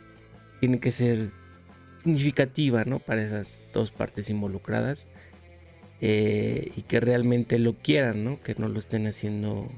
tiene 0.60 0.80
que 0.80 0.92
ser 0.92 1.32
significativa, 2.04 2.86
¿no? 2.86 3.00
Para 3.00 3.24
esas 3.24 3.64
dos 3.74 3.92
partes 3.92 4.30
involucradas. 4.30 5.08
Eh, 6.02 6.72
y 6.78 6.84
que 6.84 7.02
realmente 7.02 7.60
lo 7.60 7.74
quieran, 7.74 8.24
¿no? 8.24 8.42
Que 8.42 8.56
no 8.56 8.70
lo 8.70 8.80
estén 8.80 9.06
haciendo 9.06 9.70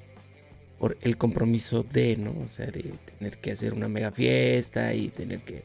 por 0.78 0.98
el 1.02 1.18
compromiso 1.18 1.84
de, 1.84 2.16
¿no? 2.18 2.36
O 2.44 2.48
sea, 2.48 2.68
de 2.68 2.94
tener 3.18 3.38
que 3.40 3.52
hacer 3.52 3.74
una 3.74 3.88
mega 3.88 4.12
fiesta 4.12 4.94
y 4.94 5.10
tener 5.10 5.42
que, 5.42 5.64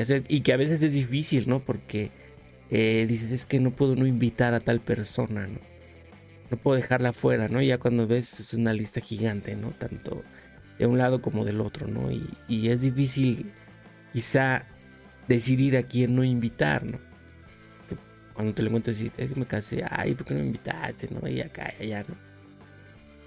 hacer, 0.00 0.24
y 0.28 0.40
que 0.40 0.52
a 0.52 0.56
veces 0.56 0.82
es 0.82 0.94
difícil, 0.94 1.48
¿no? 1.48 1.60
Porque 1.64 2.10
eh, 2.70 3.06
dices, 3.08 3.32
es 3.32 3.46
que 3.46 3.60
no 3.60 3.70
puedo 3.70 3.96
no 3.96 4.06
invitar 4.06 4.54
a 4.54 4.60
tal 4.60 4.80
persona, 4.80 5.46
¿no? 5.46 5.60
No 6.50 6.56
puedo 6.56 6.76
dejarla 6.76 7.12
fuera, 7.12 7.48
¿no? 7.48 7.62
Ya 7.62 7.78
cuando 7.78 8.06
ves 8.06 8.40
es 8.40 8.54
una 8.54 8.72
lista 8.72 9.00
gigante, 9.00 9.56
¿no? 9.56 9.70
Tanto 9.70 10.22
de 10.78 10.86
un 10.86 10.98
lado 10.98 11.22
como 11.22 11.44
del 11.44 11.60
otro, 11.60 11.86
¿no? 11.86 12.10
Y, 12.10 12.28
y 12.48 12.68
es 12.68 12.82
difícil 12.82 13.52
quizá 14.12 14.66
decidir 15.28 15.76
a 15.76 15.84
quién 15.84 16.14
no 16.14 16.24
invitar, 16.24 16.84
¿no? 16.84 16.98
cuando 18.34 18.52
te 18.52 18.62
lo 18.62 18.68
encuentras 18.68 19.00
y 19.00 19.10
te 19.10 19.28
me 19.36 19.46
casé, 19.46 19.84
ay, 19.88 20.14
¿por 20.14 20.26
qué 20.26 20.34
no 20.34 20.40
me 20.40 20.46
invitaste? 20.46 21.08
¿no? 21.08 21.26
Y 21.28 21.40
acá 21.40 21.72
allá, 21.80 22.04
¿no? 22.06 22.16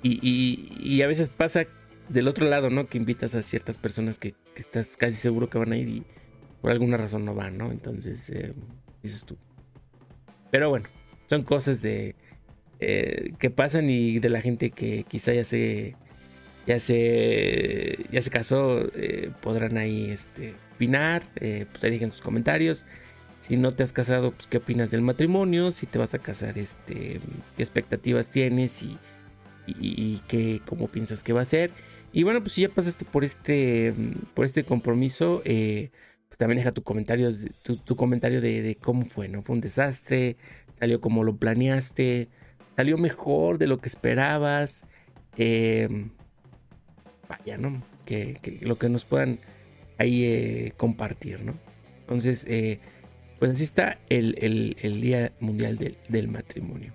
Y, 0.04 0.70
y, 0.80 1.02
a 1.02 1.08
veces 1.08 1.28
pasa 1.28 1.66
del 2.08 2.28
otro 2.28 2.48
lado, 2.48 2.70
¿no? 2.70 2.88
Que 2.88 2.98
invitas 2.98 3.36
a 3.36 3.42
ciertas 3.42 3.78
personas 3.78 4.20
que, 4.20 4.34
que, 4.54 4.62
estás 4.62 4.96
casi 4.96 5.18
seguro 5.18 5.50
que 5.50 5.58
van 5.58 5.74
a 5.74 5.78
ir 5.78 5.90
y 5.90 6.04
por 6.62 6.72
alguna 6.72 6.98
razón 6.98 7.26
no 7.26 7.34
van, 7.34 7.58
¿no? 7.58 7.72
Entonces, 7.72 8.30
eh, 8.30 8.54
dices 9.02 9.26
tú. 9.26 9.38
Pero 10.52 10.70
bueno, 10.70 10.88
son 11.26 11.44
cosas 11.44 11.82
de 11.82 12.16
eh, 12.80 13.34
que 13.40 13.50
pasan 13.50 13.90
y 13.90 14.20
de 14.20 14.30
la 14.30 14.42
gente 14.42 14.72
que 14.72 15.04
quizá 15.04 15.34
ya 15.34 15.44
se 15.44 15.96
ya 16.66 16.80
se 16.80 18.06
ya 18.12 18.22
se 18.22 18.30
casó, 18.30 18.88
eh, 18.96 19.32
podrán 19.42 19.78
ahí 19.78 20.10
este 20.10 20.56
opinar, 20.76 21.24
pues 21.34 21.84
ahí 21.84 21.92
dejen 21.92 22.12
sus 22.12 22.22
comentarios. 22.22 22.86
Si 23.40 23.56
no 23.56 23.72
te 23.72 23.84
has 23.84 23.94
casado, 23.94 24.32
pues 24.32 24.48
qué 24.48 24.58
opinas 24.58 24.92
del 24.92 25.02
matrimonio, 25.02 25.72
si 25.72 25.86
te 25.86 26.00
vas 26.00 26.14
a 26.14 26.20
casar, 26.20 26.58
este, 26.58 27.22
qué 27.56 27.64
expectativas 27.64 28.30
tienes 28.30 28.82
y, 28.82 28.98
y, 29.68 30.22
qué, 30.28 30.62
cómo 30.66 30.88
piensas 30.88 31.24
que 31.24 31.34
va 31.34 31.42
a 31.42 31.46
ser. 31.46 31.72
Y 32.12 32.24
bueno, 32.24 32.42
pues 32.42 32.54
si 32.54 32.62
ya 32.64 32.70
pasaste 32.70 33.06
por 33.06 33.24
este, 33.24 33.94
por 34.34 34.46
este 34.46 34.64
compromiso, 34.64 35.42
eh, 35.46 35.92
pues 36.28 36.38
también 36.38 36.58
deja 36.58 36.72
tu 36.72 36.84
comentario, 36.84 37.30
tu, 37.64 37.96
comentario 37.96 38.42
de, 38.42 38.78
cómo 38.82 39.06
fue, 39.06 39.28
¿no? 39.28 39.42
Fue 39.42 39.56
un 39.56 39.62
desastre, 39.62 40.36
salió 40.74 41.00
como 41.00 41.24
lo 41.24 41.38
planeaste, 41.38 42.28
salió 42.76 42.98
mejor 42.98 43.58
de 43.58 43.68
lo 43.68 43.80
que 43.80 43.88
esperabas. 43.88 44.86
Em, 45.38 46.12
vaya, 47.30 47.58
¿no? 47.58 47.82
Que, 48.06 48.60
lo 48.62 48.78
que 48.78 48.90
nos 48.90 49.06
puedan 49.06 49.40
ahí 49.98 50.26
eh, 50.26 50.74
compartir, 50.78 51.44
¿no? 51.44 51.58
Entonces, 52.02 52.46
eh, 52.48 52.80
pues 53.40 53.52
así 53.52 53.64
está 53.64 54.00
el, 54.10 54.76
Día 55.02 55.32
Mundial 55.40 55.78
del, 55.78 56.28
Matrimonio. 56.28 56.94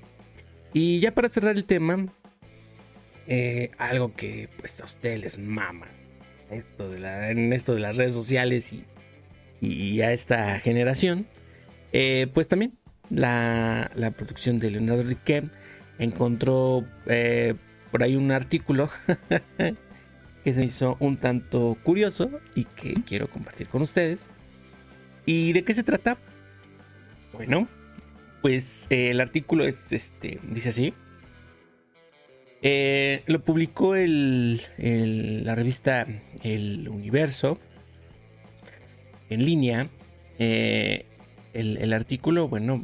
Y 0.73 1.01
ya 1.01 1.15
para 1.15 1.29
cerrar 1.29 1.57
el 1.57 1.65
tema, 1.65 2.07
eh, 3.27 3.71
algo 3.79 4.15
que 4.15 4.49
pues 4.59 4.81
a 4.81 4.85
ustedes 4.85 5.21
les 5.21 5.39
mama. 5.39 5.89
Esto 6.51 6.91
de 6.91 6.99
la, 6.99 7.31
en 7.31 7.53
esto 7.53 7.75
de 7.75 7.81
las 7.81 7.97
redes 7.97 8.15
sociales 8.15 8.73
y, 8.73 8.85
y 9.63 10.03
a 10.03 10.13
esta 10.13 10.59
generación. 10.59 11.27
Eh, 11.93 12.27
pues 12.35 12.49
también 12.49 12.77
la, 13.09 13.91
producción 14.17 14.59
de 14.59 14.73
Leonardo 14.73 15.05
Riquet 15.05 15.51
encontró 15.99 16.85
eh, 17.07 17.55
por 17.91 18.03
ahí 18.03 18.17
un 18.17 18.33
artículo 18.33 18.91
que 20.45 20.55
se 20.55 20.65
hizo 20.65 20.97
un 20.99 21.17
tanto 21.17 21.79
curioso 21.85 22.31
y 22.57 22.65
que 22.65 22.95
quiero 23.07 23.31
compartir 23.31 23.69
con 23.69 23.83
ustedes. 23.83 24.29
¿Y 25.25 25.53
de 25.53 25.63
qué 25.63 25.75
se 25.75 25.85
trata? 25.85 26.19
Bueno, 27.33 27.69
pues 28.41 28.89
eh, 28.91 29.11
el 29.11 29.21
artículo 29.21 29.65
es 29.65 29.93
este, 29.93 30.41
dice 30.51 30.71
así. 30.71 30.95
Lo 33.27 33.45
publicó 33.45 33.95
el, 33.95 34.61
la 35.45 35.55
revista 35.55 36.07
El 36.43 36.89
Universo 36.89 37.61
en 39.33 39.45
línea. 39.45 39.89
Eh, 40.39 41.07
el, 41.53 41.93
artículo, 41.93 42.49
bueno, 42.49 42.83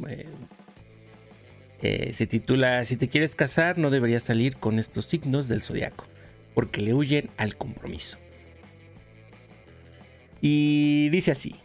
se 1.81 2.27
titula 2.27 2.85
Si 2.85 2.97
te 2.97 3.09
quieres 3.09 3.35
casar, 3.35 3.77
no 3.77 3.89
deberías 3.89 4.23
salir 4.23 4.57
con 4.57 4.77
estos 4.79 5.05
signos 5.05 5.47
del 5.47 5.63
zodiaco, 5.63 6.07
porque 6.53 6.81
le 6.81 6.93
huyen 6.93 7.29
al 7.37 7.55
compromiso. 7.55 8.19
Y 10.41 11.09
dice 11.09 11.31
así: 11.31 11.55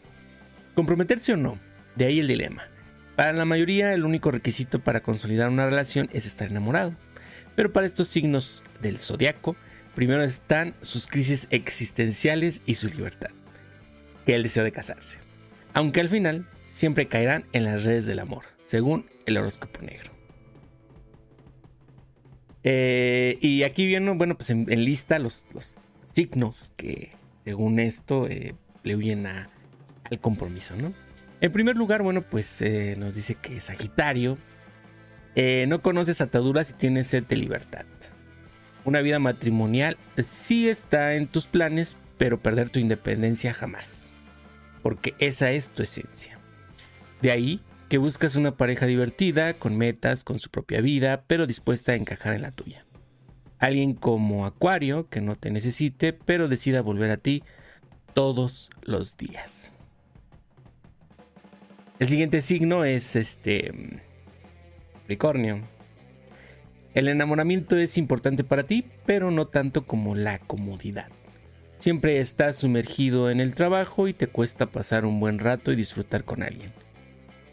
comprometerse 0.75 1.33
o 1.33 1.37
no, 1.37 1.59
de 1.97 2.07
ahí 2.07 2.21
el 2.21 2.29
dilema. 2.29 2.65
Para 3.17 3.33
la 3.33 3.45
mayoría 3.45 3.93
el 3.93 4.05
único 4.05 4.31
requisito 4.31 4.81
para 4.81 5.03
consolidar 5.03 5.49
una 5.49 5.67
relación 5.67 6.09
es 6.13 6.27
estar 6.27 6.49
enamorado. 6.49 6.97
Pero 7.55 7.73
para 7.73 7.87
estos 7.87 8.09
signos 8.09 8.65
del 8.83 8.99
zodiaco, 8.99 9.55
primero 9.95 10.25
están 10.25 10.75
sus 10.81 11.07
crisis 11.07 11.47
existenciales 11.51 12.61
y 12.67 12.75
su 12.75 12.89
libertad, 12.89 13.31
que 14.25 14.35
el 14.35 14.43
deseo 14.43 14.65
de 14.65 14.73
casarse. 14.73 15.19
Aunque 15.73 16.01
al 16.01 16.09
final 16.09 16.47
siempre 16.67 17.09
caerán 17.09 17.45
en 17.53 17.65
las 17.65 17.85
redes 17.85 18.07
del 18.07 18.19
amor, 18.19 18.45
según 18.63 19.07
el 19.27 19.37
horóscopo 19.37 19.81
negro. 19.83 20.13
Eh, 22.63 23.37
y 23.41 23.63
aquí 23.63 23.87
viene, 23.87 24.11
bueno, 24.13 24.37
pues 24.37 24.51
en, 24.51 24.67
lista 24.67 25.19
los, 25.19 25.47
signos 26.15 26.73
que, 26.77 27.13
según 27.45 27.79
esto, 27.79 28.27
eh, 28.27 28.55
le 28.83 28.97
huyen 28.97 29.27
al 29.27 30.21
compromiso, 30.21 30.75
¿no? 30.77 30.95
En 31.41 31.53
primer 31.53 31.77
lugar, 31.77 32.03
bueno, 32.03 32.23
pues 32.23 32.63
eh, 32.63 32.97
nos 32.99 33.15
dice 33.15 33.35
que 33.35 33.61
Sagitario 33.61 34.39
no 35.67 35.83
conoces 35.83 36.21
ataduras 36.21 36.71
y 36.71 36.75
tienes 36.75 37.09
sed 37.09 37.25
de 37.25 37.37
libertad. 37.37 37.85
Una 38.85 39.01
vida 39.01 39.19
matrimonial 39.19 39.99
sí 40.17 40.69
está 40.69 41.17
en 41.17 41.27
tus 41.27 41.49
planes, 41.49 41.97
pero 42.19 42.41
perder 42.41 42.71
tu 42.71 42.79
independencia 42.79 43.55
jamás. 43.55 44.15
Porque 44.83 45.15
esa 45.19 45.51
es 45.51 45.71
tu 45.71 45.83
esencia. 45.83 46.39
De 47.23 47.31
ahí 47.31 47.61
que 47.89 47.99
buscas 47.99 48.37
una 48.37 48.57
pareja 48.57 48.87
divertida, 48.87 49.55
con 49.55 49.77
metas, 49.77 50.25
con 50.25 50.39
su 50.39 50.51
propia 50.51 50.81
vida, 50.81 51.25
pero 51.27 51.47
dispuesta 51.47 51.93
a 51.93 51.97
encajar 51.97 52.35
en 52.35 52.43
la 52.43 52.51
tuya. 52.51 52.85
Alguien 53.59 53.95
como 53.95 54.47
Acuario, 54.47 55.09
que 55.09 55.21
no 55.21 55.37
te 55.37 55.51
necesite, 55.51 56.13
pero 56.13 56.49
decida 56.49 56.83
volver 56.83 57.11
a 57.11 57.17
ti 57.17 57.43
todos 58.13 58.71
los 58.83 59.17
días. 59.17 59.75
El 61.99 62.09
siguiente 62.09 62.41
signo 62.43 62.85
es 62.85 63.17
este 63.17 63.73
Capricornio. 64.93 65.63
El 66.95 67.09
enamoramiento 67.09 67.77
es 67.77 67.99
importante 67.99 68.45
para 68.45 68.65
ti, 68.65 68.85
pero 69.07 69.31
no 69.31 69.47
tanto 69.47 69.87
como 69.87 70.15
la 70.15 70.39
comodidad. 70.39 71.09
Siempre 71.79 72.21
estás 72.21 72.57
sumergido 72.57 73.31
en 73.31 73.41
el 73.41 73.55
trabajo 73.55 74.09
y 74.09 74.13
te 74.13 74.27
cuesta 74.27 74.67
pasar 74.67 75.05
un 75.05 75.21
buen 75.21 75.39
rato 75.39 75.73
y 75.73 75.77
disfrutar 75.77 76.25
con 76.25 76.43
alguien. 76.43 76.73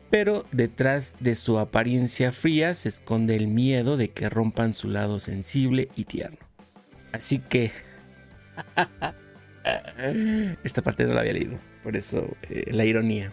Pero 0.10 0.46
detrás 0.52 1.16
de 1.20 1.36
su 1.36 1.58
apariencia 1.58 2.32
fría 2.32 2.76
se 2.76 2.90
esconde 2.90 3.36
el 3.36 3.48
miedo 3.48 3.98
de 3.98 4.10
que 4.10 4.30
rompan 4.30 4.74
su 4.74 4.90
lado 4.90 5.20
sensible 5.20 5.90
y 5.96 6.06
tierno. 6.06 6.40
Así 7.12 7.40
que... 7.40 7.72
Esta 10.64 10.82
parte 10.82 11.06
no 11.06 11.14
la 11.14 11.22
había 11.22 11.34
leído, 11.34 11.60
por 11.84 11.96
eso 11.96 12.36
eh, 12.50 12.72
la 12.72 12.84
ironía. 12.84 13.32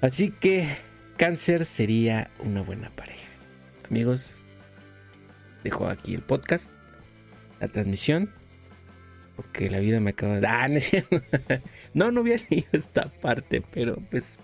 Así 0.00 0.30
que 0.30 0.66
cáncer 1.16 1.64
sería 1.64 2.30
una 2.40 2.62
buena 2.62 2.90
pareja. 2.90 3.28
Amigos, 3.88 4.42
dejo 5.62 5.88
aquí 5.88 6.14
el 6.14 6.22
podcast, 6.22 6.74
la 7.60 7.68
transmisión, 7.68 8.30
porque 9.36 9.70
la 9.70 9.78
vida 9.78 10.00
me 10.00 10.10
acaba 10.10 10.40
de... 10.40 10.46
Ah, 10.46 10.68
no, 11.94 12.10
no, 12.10 12.20
había 12.20 12.38
leído 12.48 12.68
esta 12.72 13.12
parte, 13.12 13.62
pero 13.70 13.96
pues... 14.10 14.38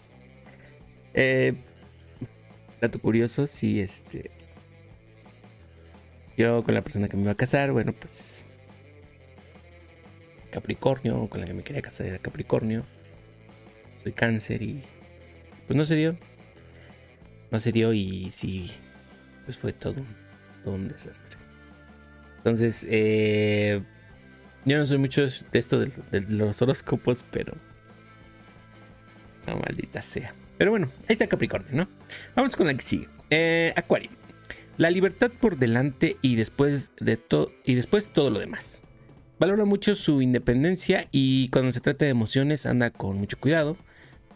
Eh, 1.15 1.55
dato 2.81 3.01
curioso, 3.01 3.47
si 3.47 3.81
este... 3.81 4.31
Yo 6.37 6.63
con 6.63 6.75
la 6.75 6.83
persona 6.83 7.09
que 7.09 7.17
me 7.17 7.23
iba 7.23 7.33
a 7.33 7.37
casar, 7.37 7.73
bueno, 7.73 7.95
pues... 7.95 8.45
Capricornio, 10.51 11.29
con 11.29 11.41
la 11.41 11.47
que 11.47 11.55
me 11.55 11.63
quería 11.63 11.81
casar 11.81 12.07
era 12.07 12.19
Capricornio. 12.19 12.85
Soy 14.03 14.13
cáncer 14.13 14.63
y 14.63 14.83
pues 15.67 15.77
no 15.77 15.87
se 15.87 15.97
dio. 15.97 16.19
No 17.51 17.59
se 17.59 17.73
dio 17.73 17.95
y 17.95 18.31
sí, 18.31 18.71
pues 19.45 19.57
fue 19.57 19.73
todo, 19.73 20.05
todo 20.65 20.75
un 20.75 20.89
desastre. 20.89 21.37
Entonces, 22.39 22.87
eh, 22.91 23.83
yo 24.65 24.79
no 24.79 24.87
soy 24.87 24.99
mucho 24.99 25.23
de 25.23 25.59
esto 25.59 25.81
de, 25.81 25.91
los 26.29 26.63
horóscopos, 26.63 27.25
pero... 27.31 27.55
No, 29.47 29.57
maldita 29.57 30.03
sea. 30.03 30.35
Pero 30.57 30.71
bueno, 30.71 30.87
ahí 31.09 31.15
está 31.15 31.27
Capricornio, 31.27 31.71
¿no? 31.73 31.89
Vamos 32.37 32.55
con 32.55 32.69
la 32.69 32.75
que 32.75 32.83
sigue. 32.83 33.09
Eh, 33.31 33.73
Acuario. 33.77 34.11
La 34.79 34.91
libertad 34.91 35.31
por 35.31 35.57
delante 35.57 36.17
y 36.23 36.37
después 36.37 36.93
de 36.99 37.17
todo 37.17 37.53
y 37.65 37.75
después 37.75 38.13
todo 38.13 38.31
lo 38.31 38.39
demás. 38.39 38.83
Valora 39.39 39.65
mucho 39.65 39.95
su 39.95 40.23
independencia 40.23 41.09
y 41.11 41.49
cuando 41.49 41.73
se 41.73 41.81
trata 41.81 42.05
de 42.05 42.13
emociones 42.13 42.65
anda 42.65 42.91
con 42.91 43.19
mucho 43.19 43.39
cuidado 43.39 43.77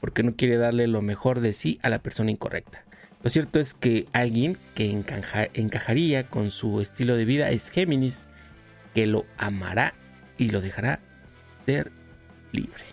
porque 0.00 0.22
no 0.22 0.34
quiere 0.34 0.56
darle 0.56 0.88
lo 0.88 1.00
mejor 1.00 1.40
de 1.40 1.52
sí 1.52 1.78
a 1.82 1.88
la 1.88 2.02
persona 2.02 2.30
incorrecta. 2.30 2.84
Lo 3.22 3.30
cierto 3.30 3.60
es 3.60 3.72
que 3.72 4.06
alguien 4.12 4.58
que 4.74 4.90
encajaría 4.90 6.28
con 6.28 6.50
su 6.50 6.80
estilo 6.80 7.16
de 7.16 7.24
vida 7.24 7.50
es 7.50 7.70
Géminis, 7.70 8.28
que 8.94 9.06
lo 9.06 9.26
amará 9.38 9.94
y 10.38 10.50
lo 10.50 10.60
dejará 10.60 11.00
ser 11.50 11.92
libre. 12.52 12.84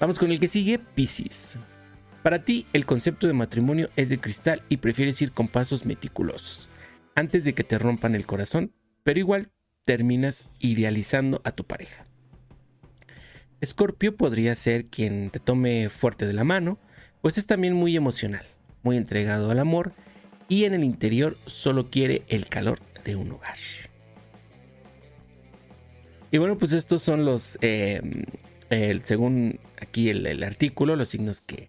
Vamos 0.00 0.18
con 0.18 0.32
el 0.32 0.40
que 0.40 0.48
sigue, 0.48 0.78
Pisces. 0.78 1.56
Para 2.22 2.44
ti, 2.44 2.66
el 2.72 2.86
concepto 2.86 3.26
de 3.26 3.32
matrimonio 3.32 3.90
es 3.96 4.08
de 4.08 4.18
cristal 4.18 4.62
y 4.68 4.78
prefieres 4.78 5.20
ir 5.22 5.32
con 5.32 5.48
pasos 5.48 5.86
meticulosos, 5.86 6.70
antes 7.14 7.44
de 7.44 7.54
que 7.54 7.64
te 7.64 7.78
rompan 7.78 8.14
el 8.14 8.26
corazón, 8.26 8.72
pero 9.02 9.18
igual 9.18 9.50
terminas 9.84 10.48
idealizando 10.60 11.40
a 11.44 11.52
tu 11.52 11.64
pareja. 11.64 12.06
Escorpio 13.60 14.16
podría 14.16 14.54
ser 14.54 14.86
quien 14.86 15.30
te 15.30 15.38
tome 15.38 15.88
fuerte 15.88 16.26
de 16.26 16.32
la 16.32 16.44
mano, 16.44 16.78
pues 17.20 17.38
es 17.38 17.46
también 17.46 17.74
muy 17.74 17.96
emocional, 17.96 18.44
muy 18.82 18.96
entregado 18.96 19.50
al 19.50 19.60
amor 19.60 19.92
y 20.48 20.64
en 20.64 20.74
el 20.74 20.84
interior 20.84 21.38
solo 21.46 21.90
quiere 21.90 22.22
el 22.28 22.46
calor 22.48 22.80
de 23.04 23.16
un 23.16 23.32
hogar. 23.32 23.56
Y 26.32 26.38
bueno, 26.38 26.56
pues 26.56 26.72
estos 26.72 27.02
son 27.02 27.26
los, 27.26 27.58
em, 27.60 28.24
según 29.02 29.60
aquí 29.78 30.08
el, 30.08 30.42
artículo, 30.42 30.96
los 30.96 31.10
signos 31.10 31.42
que, 31.42 31.68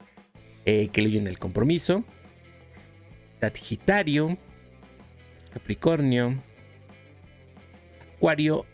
eh, 0.66 0.88
que 0.88 1.02
leyen 1.02 1.28
el 1.28 1.38
compromiso. 1.38 2.06
Sagitario, 3.14 4.38
Capricornio, 5.52 6.42
Acuario 8.16 8.66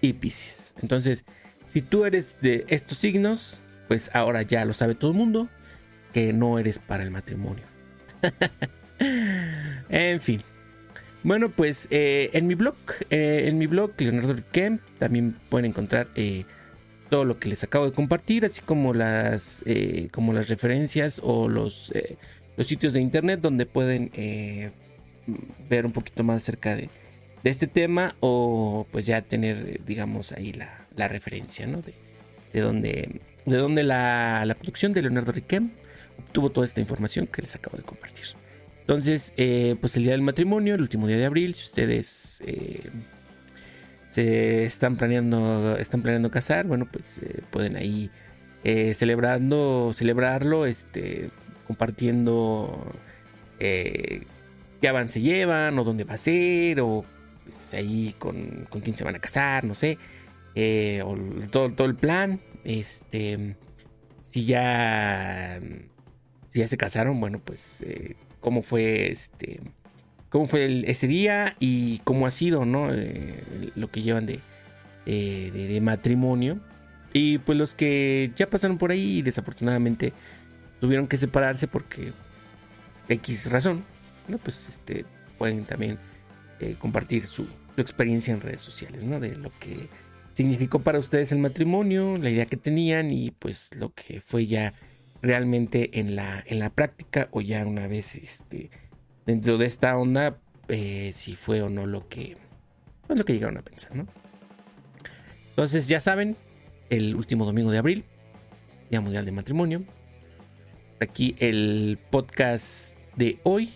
y 0.00 0.12
Piscis. 0.12 0.74
Entonces, 0.80 1.24
si 1.66 1.82
tú 1.82 2.04
eres 2.04 2.40
de 2.40 2.64
estos 2.68 2.96
signos, 2.96 3.62
pues 3.88 4.12
ahora 4.14 4.42
ya 4.42 4.64
lo 4.64 4.74
sabe 4.74 4.94
todo 4.94 5.10
el 5.10 5.16
mundo 5.16 5.48
que 6.12 6.32
no 6.32 6.60
eres 6.60 6.78
para 6.78 7.02
el 7.02 7.10
matrimonio. 7.10 7.64
en 9.88 10.20
fin. 10.20 10.40
Bueno, 11.24 11.48
pues 11.48 11.88
eh, 11.90 12.28
en 12.34 12.46
mi 12.46 12.54
blog, 12.54 12.76
eh, 13.08 13.44
en 13.46 13.56
mi 13.56 13.66
blog 13.66 13.92
Leonardo 13.96 14.34
Riquem, 14.34 14.78
también 14.98 15.38
pueden 15.48 15.64
encontrar 15.64 16.08
eh, 16.16 16.44
todo 17.08 17.24
lo 17.24 17.38
que 17.38 17.48
les 17.48 17.64
acabo 17.64 17.86
de 17.86 17.92
compartir, 17.92 18.44
así 18.44 18.60
como 18.60 18.92
las, 18.92 19.64
como 20.12 20.34
las 20.34 20.48
referencias 20.48 21.20
o 21.24 21.48
los, 21.48 21.92
los 22.58 22.66
sitios 22.66 22.92
de 22.92 23.00
internet 23.00 23.40
donde 23.40 23.64
pueden 23.64 24.10
ver 25.70 25.86
un 25.86 25.92
poquito 25.92 26.24
más 26.24 26.36
acerca 26.42 26.76
de, 26.76 26.90
de, 27.42 27.50
este 27.50 27.68
tema 27.68 28.16
o 28.20 28.86
pues 28.92 29.06
ya 29.06 29.22
tener, 29.22 29.82
digamos, 29.86 30.32
ahí 30.32 30.52
la, 30.52 30.86
la 30.94 31.08
referencia, 31.08 31.66
¿no? 31.66 31.80
De, 31.80 31.94
de 32.52 32.60
donde, 32.60 33.20
de 33.46 33.56
donde 33.56 33.82
la, 33.82 34.44
la 34.44 34.54
producción 34.56 34.92
de 34.92 35.02
Leonardo 35.02 35.32
Riquem 35.32 35.70
obtuvo 36.18 36.50
toda 36.50 36.66
esta 36.66 36.82
información 36.82 37.26
que 37.26 37.40
les 37.40 37.54
acabo 37.54 37.78
de 37.78 37.82
compartir. 37.82 38.26
Entonces, 38.84 39.32
eh, 39.38 39.76
pues 39.80 39.96
el 39.96 40.02
día 40.02 40.12
del 40.12 40.20
matrimonio, 40.20 40.74
el 40.74 40.82
último 40.82 41.06
día 41.06 41.16
de 41.16 41.24
abril, 41.24 41.54
si 41.54 41.64
ustedes 41.64 42.42
eh, 42.46 42.90
se 44.08 44.64
están 44.64 44.96
planeando, 44.96 45.78
están 45.78 46.02
planeando 46.02 46.30
casar, 46.30 46.66
bueno, 46.66 46.86
pues 46.92 47.18
eh, 47.18 47.40
pueden 47.50 47.76
ahí 47.76 48.10
celebrando, 48.94 49.92
celebrarlo, 49.94 50.64
este, 50.64 51.30
compartiendo 51.66 52.94
qué 53.58 54.88
avance 54.88 55.20
llevan 55.20 55.78
o 55.78 55.84
dónde 55.84 56.04
va 56.04 56.14
a 56.14 56.18
ser 56.18 56.80
o 56.80 57.04
pues, 57.44 57.74
ahí 57.74 58.14
con, 58.18 58.66
con, 58.70 58.80
quién 58.80 58.96
se 58.96 59.04
van 59.04 59.16
a 59.16 59.18
casar, 59.18 59.64
no 59.64 59.74
sé, 59.74 59.98
o 61.04 61.16
todo, 61.50 61.72
todo 61.72 61.86
el 61.86 61.94
plan, 61.94 62.40
este, 62.64 63.56
si 64.22 64.46
ya, 64.46 65.60
si 66.48 66.60
ya 66.60 66.66
se 66.66 66.78
casaron, 66.78 67.20
bueno, 67.20 67.42
pues 67.44 67.84
cómo 68.44 68.60
fue 68.60 69.10
este 69.10 69.58
cómo 70.28 70.46
fue 70.46 70.90
ese 70.90 71.06
día 71.06 71.56
y 71.60 72.00
cómo 72.04 72.26
ha 72.26 72.30
sido 72.30 72.66
no 72.66 72.92
eh, 72.92 73.72
lo 73.74 73.90
que 73.90 74.02
llevan 74.02 74.26
de, 74.26 74.40
de, 75.06 75.80
matrimonio. 75.80 76.60
Y 77.14 77.38
pues 77.38 77.56
los 77.56 77.74
que 77.74 78.32
ya 78.36 78.50
pasaron 78.50 78.76
por 78.76 78.90
ahí 78.90 79.18
y 79.18 79.22
desafortunadamente 79.22 80.12
tuvieron 80.78 81.06
que 81.06 81.16
separarse 81.16 81.68
porque 81.68 82.12
x 83.08 83.50
razón 83.50 83.84
no 84.28 84.36
pues 84.36 84.68
este 84.68 85.06
pueden 85.38 85.64
también 85.64 85.98
eh, 86.60 86.76
compartir 86.78 87.24
su, 87.24 87.44
su, 87.44 87.80
experiencia 87.80 88.34
en 88.34 88.40
redes 88.40 88.60
sociales 88.60 89.04
no 89.04 89.20
de 89.20 89.36
lo 89.36 89.50
que 89.58 89.88
significó 90.32 90.80
para 90.80 90.98
ustedes 90.98 91.30
el 91.32 91.38
matrimonio 91.38 92.16
la 92.16 92.30
idea 92.30 92.46
que 92.46 92.56
tenían 92.56 93.12
y 93.12 93.30
pues 93.30 93.74
lo 93.76 93.94
que 93.94 94.20
fue 94.20 94.46
ya 94.46 94.74
realmente 95.24 95.98
en 95.98 96.16
la, 96.16 96.44
en 96.46 96.58
la 96.58 96.70
práctica 96.70 97.28
o 97.32 97.40
ya 97.40 97.64
una 97.66 97.86
vez 97.86 98.14
este, 98.14 98.70
dentro 99.24 99.56
de 99.56 99.66
esta 99.66 99.96
onda, 99.96 100.38
eh, 100.68 101.12
si 101.14 101.34
fue 101.34 101.62
o 101.62 101.70
no 101.70 101.86
lo 101.86 102.08
que, 102.08 102.36
pues, 103.06 103.18
lo 103.18 103.24
que 103.24 103.32
llegaron 103.32 103.56
a 103.56 103.62
pensar, 103.62 103.96
¿no? 103.96 104.06
Entonces 105.48 105.88
ya 105.88 106.00
saben, 106.00 106.36
el 106.90 107.16
último 107.16 107.46
domingo 107.46 107.70
de 107.70 107.78
abril, 107.78 108.04
Día 108.90 109.00
Mundial 109.00 109.24
de 109.24 109.32
Matrimonio. 109.32 109.84
Aquí 111.00 111.36
el 111.38 111.98
podcast 112.10 112.96
de 113.16 113.38
hoy. 113.44 113.70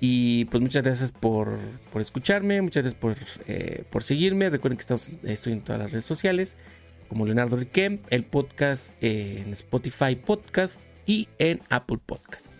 Y 0.00 0.46
pues 0.46 0.60
muchas 0.60 0.82
gracias 0.82 1.12
por, 1.12 1.58
por 1.92 2.02
escucharme, 2.02 2.60
muchas 2.60 2.82
gracias 2.82 3.00
por, 3.00 3.16
eh, 3.46 3.84
por 3.88 4.02
seguirme. 4.02 4.50
Recuerden 4.50 4.76
que 4.76 4.82
estamos, 4.82 5.10
estoy 5.22 5.52
en 5.52 5.62
todas 5.62 5.80
las 5.80 5.92
redes 5.92 6.04
sociales 6.04 6.58
como 7.12 7.26
Leonardo 7.26 7.56
Riquem, 7.56 8.00
el 8.08 8.24
podcast 8.24 8.94
en 9.02 9.52
Spotify 9.52 10.16
Podcast 10.16 10.80
y 11.04 11.28
en 11.38 11.60
Apple 11.68 11.98
Podcast. 12.06 12.54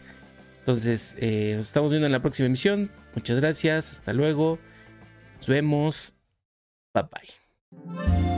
Entonces, 0.59 1.17
eh, 1.19 1.55
nos 1.57 1.69
estamos 1.69 1.91
viendo 1.91 2.05
en 2.05 2.13
la 2.13 2.21
próxima 2.21 2.49
emisión. 2.49 2.93
Muchas 3.15 3.39
gracias, 3.39 3.91
hasta 3.91 4.13
luego. 4.13 4.59
Nos 5.39 5.47
vemos. 5.49 6.17
Bye 6.93 7.05
bye. 7.11 8.32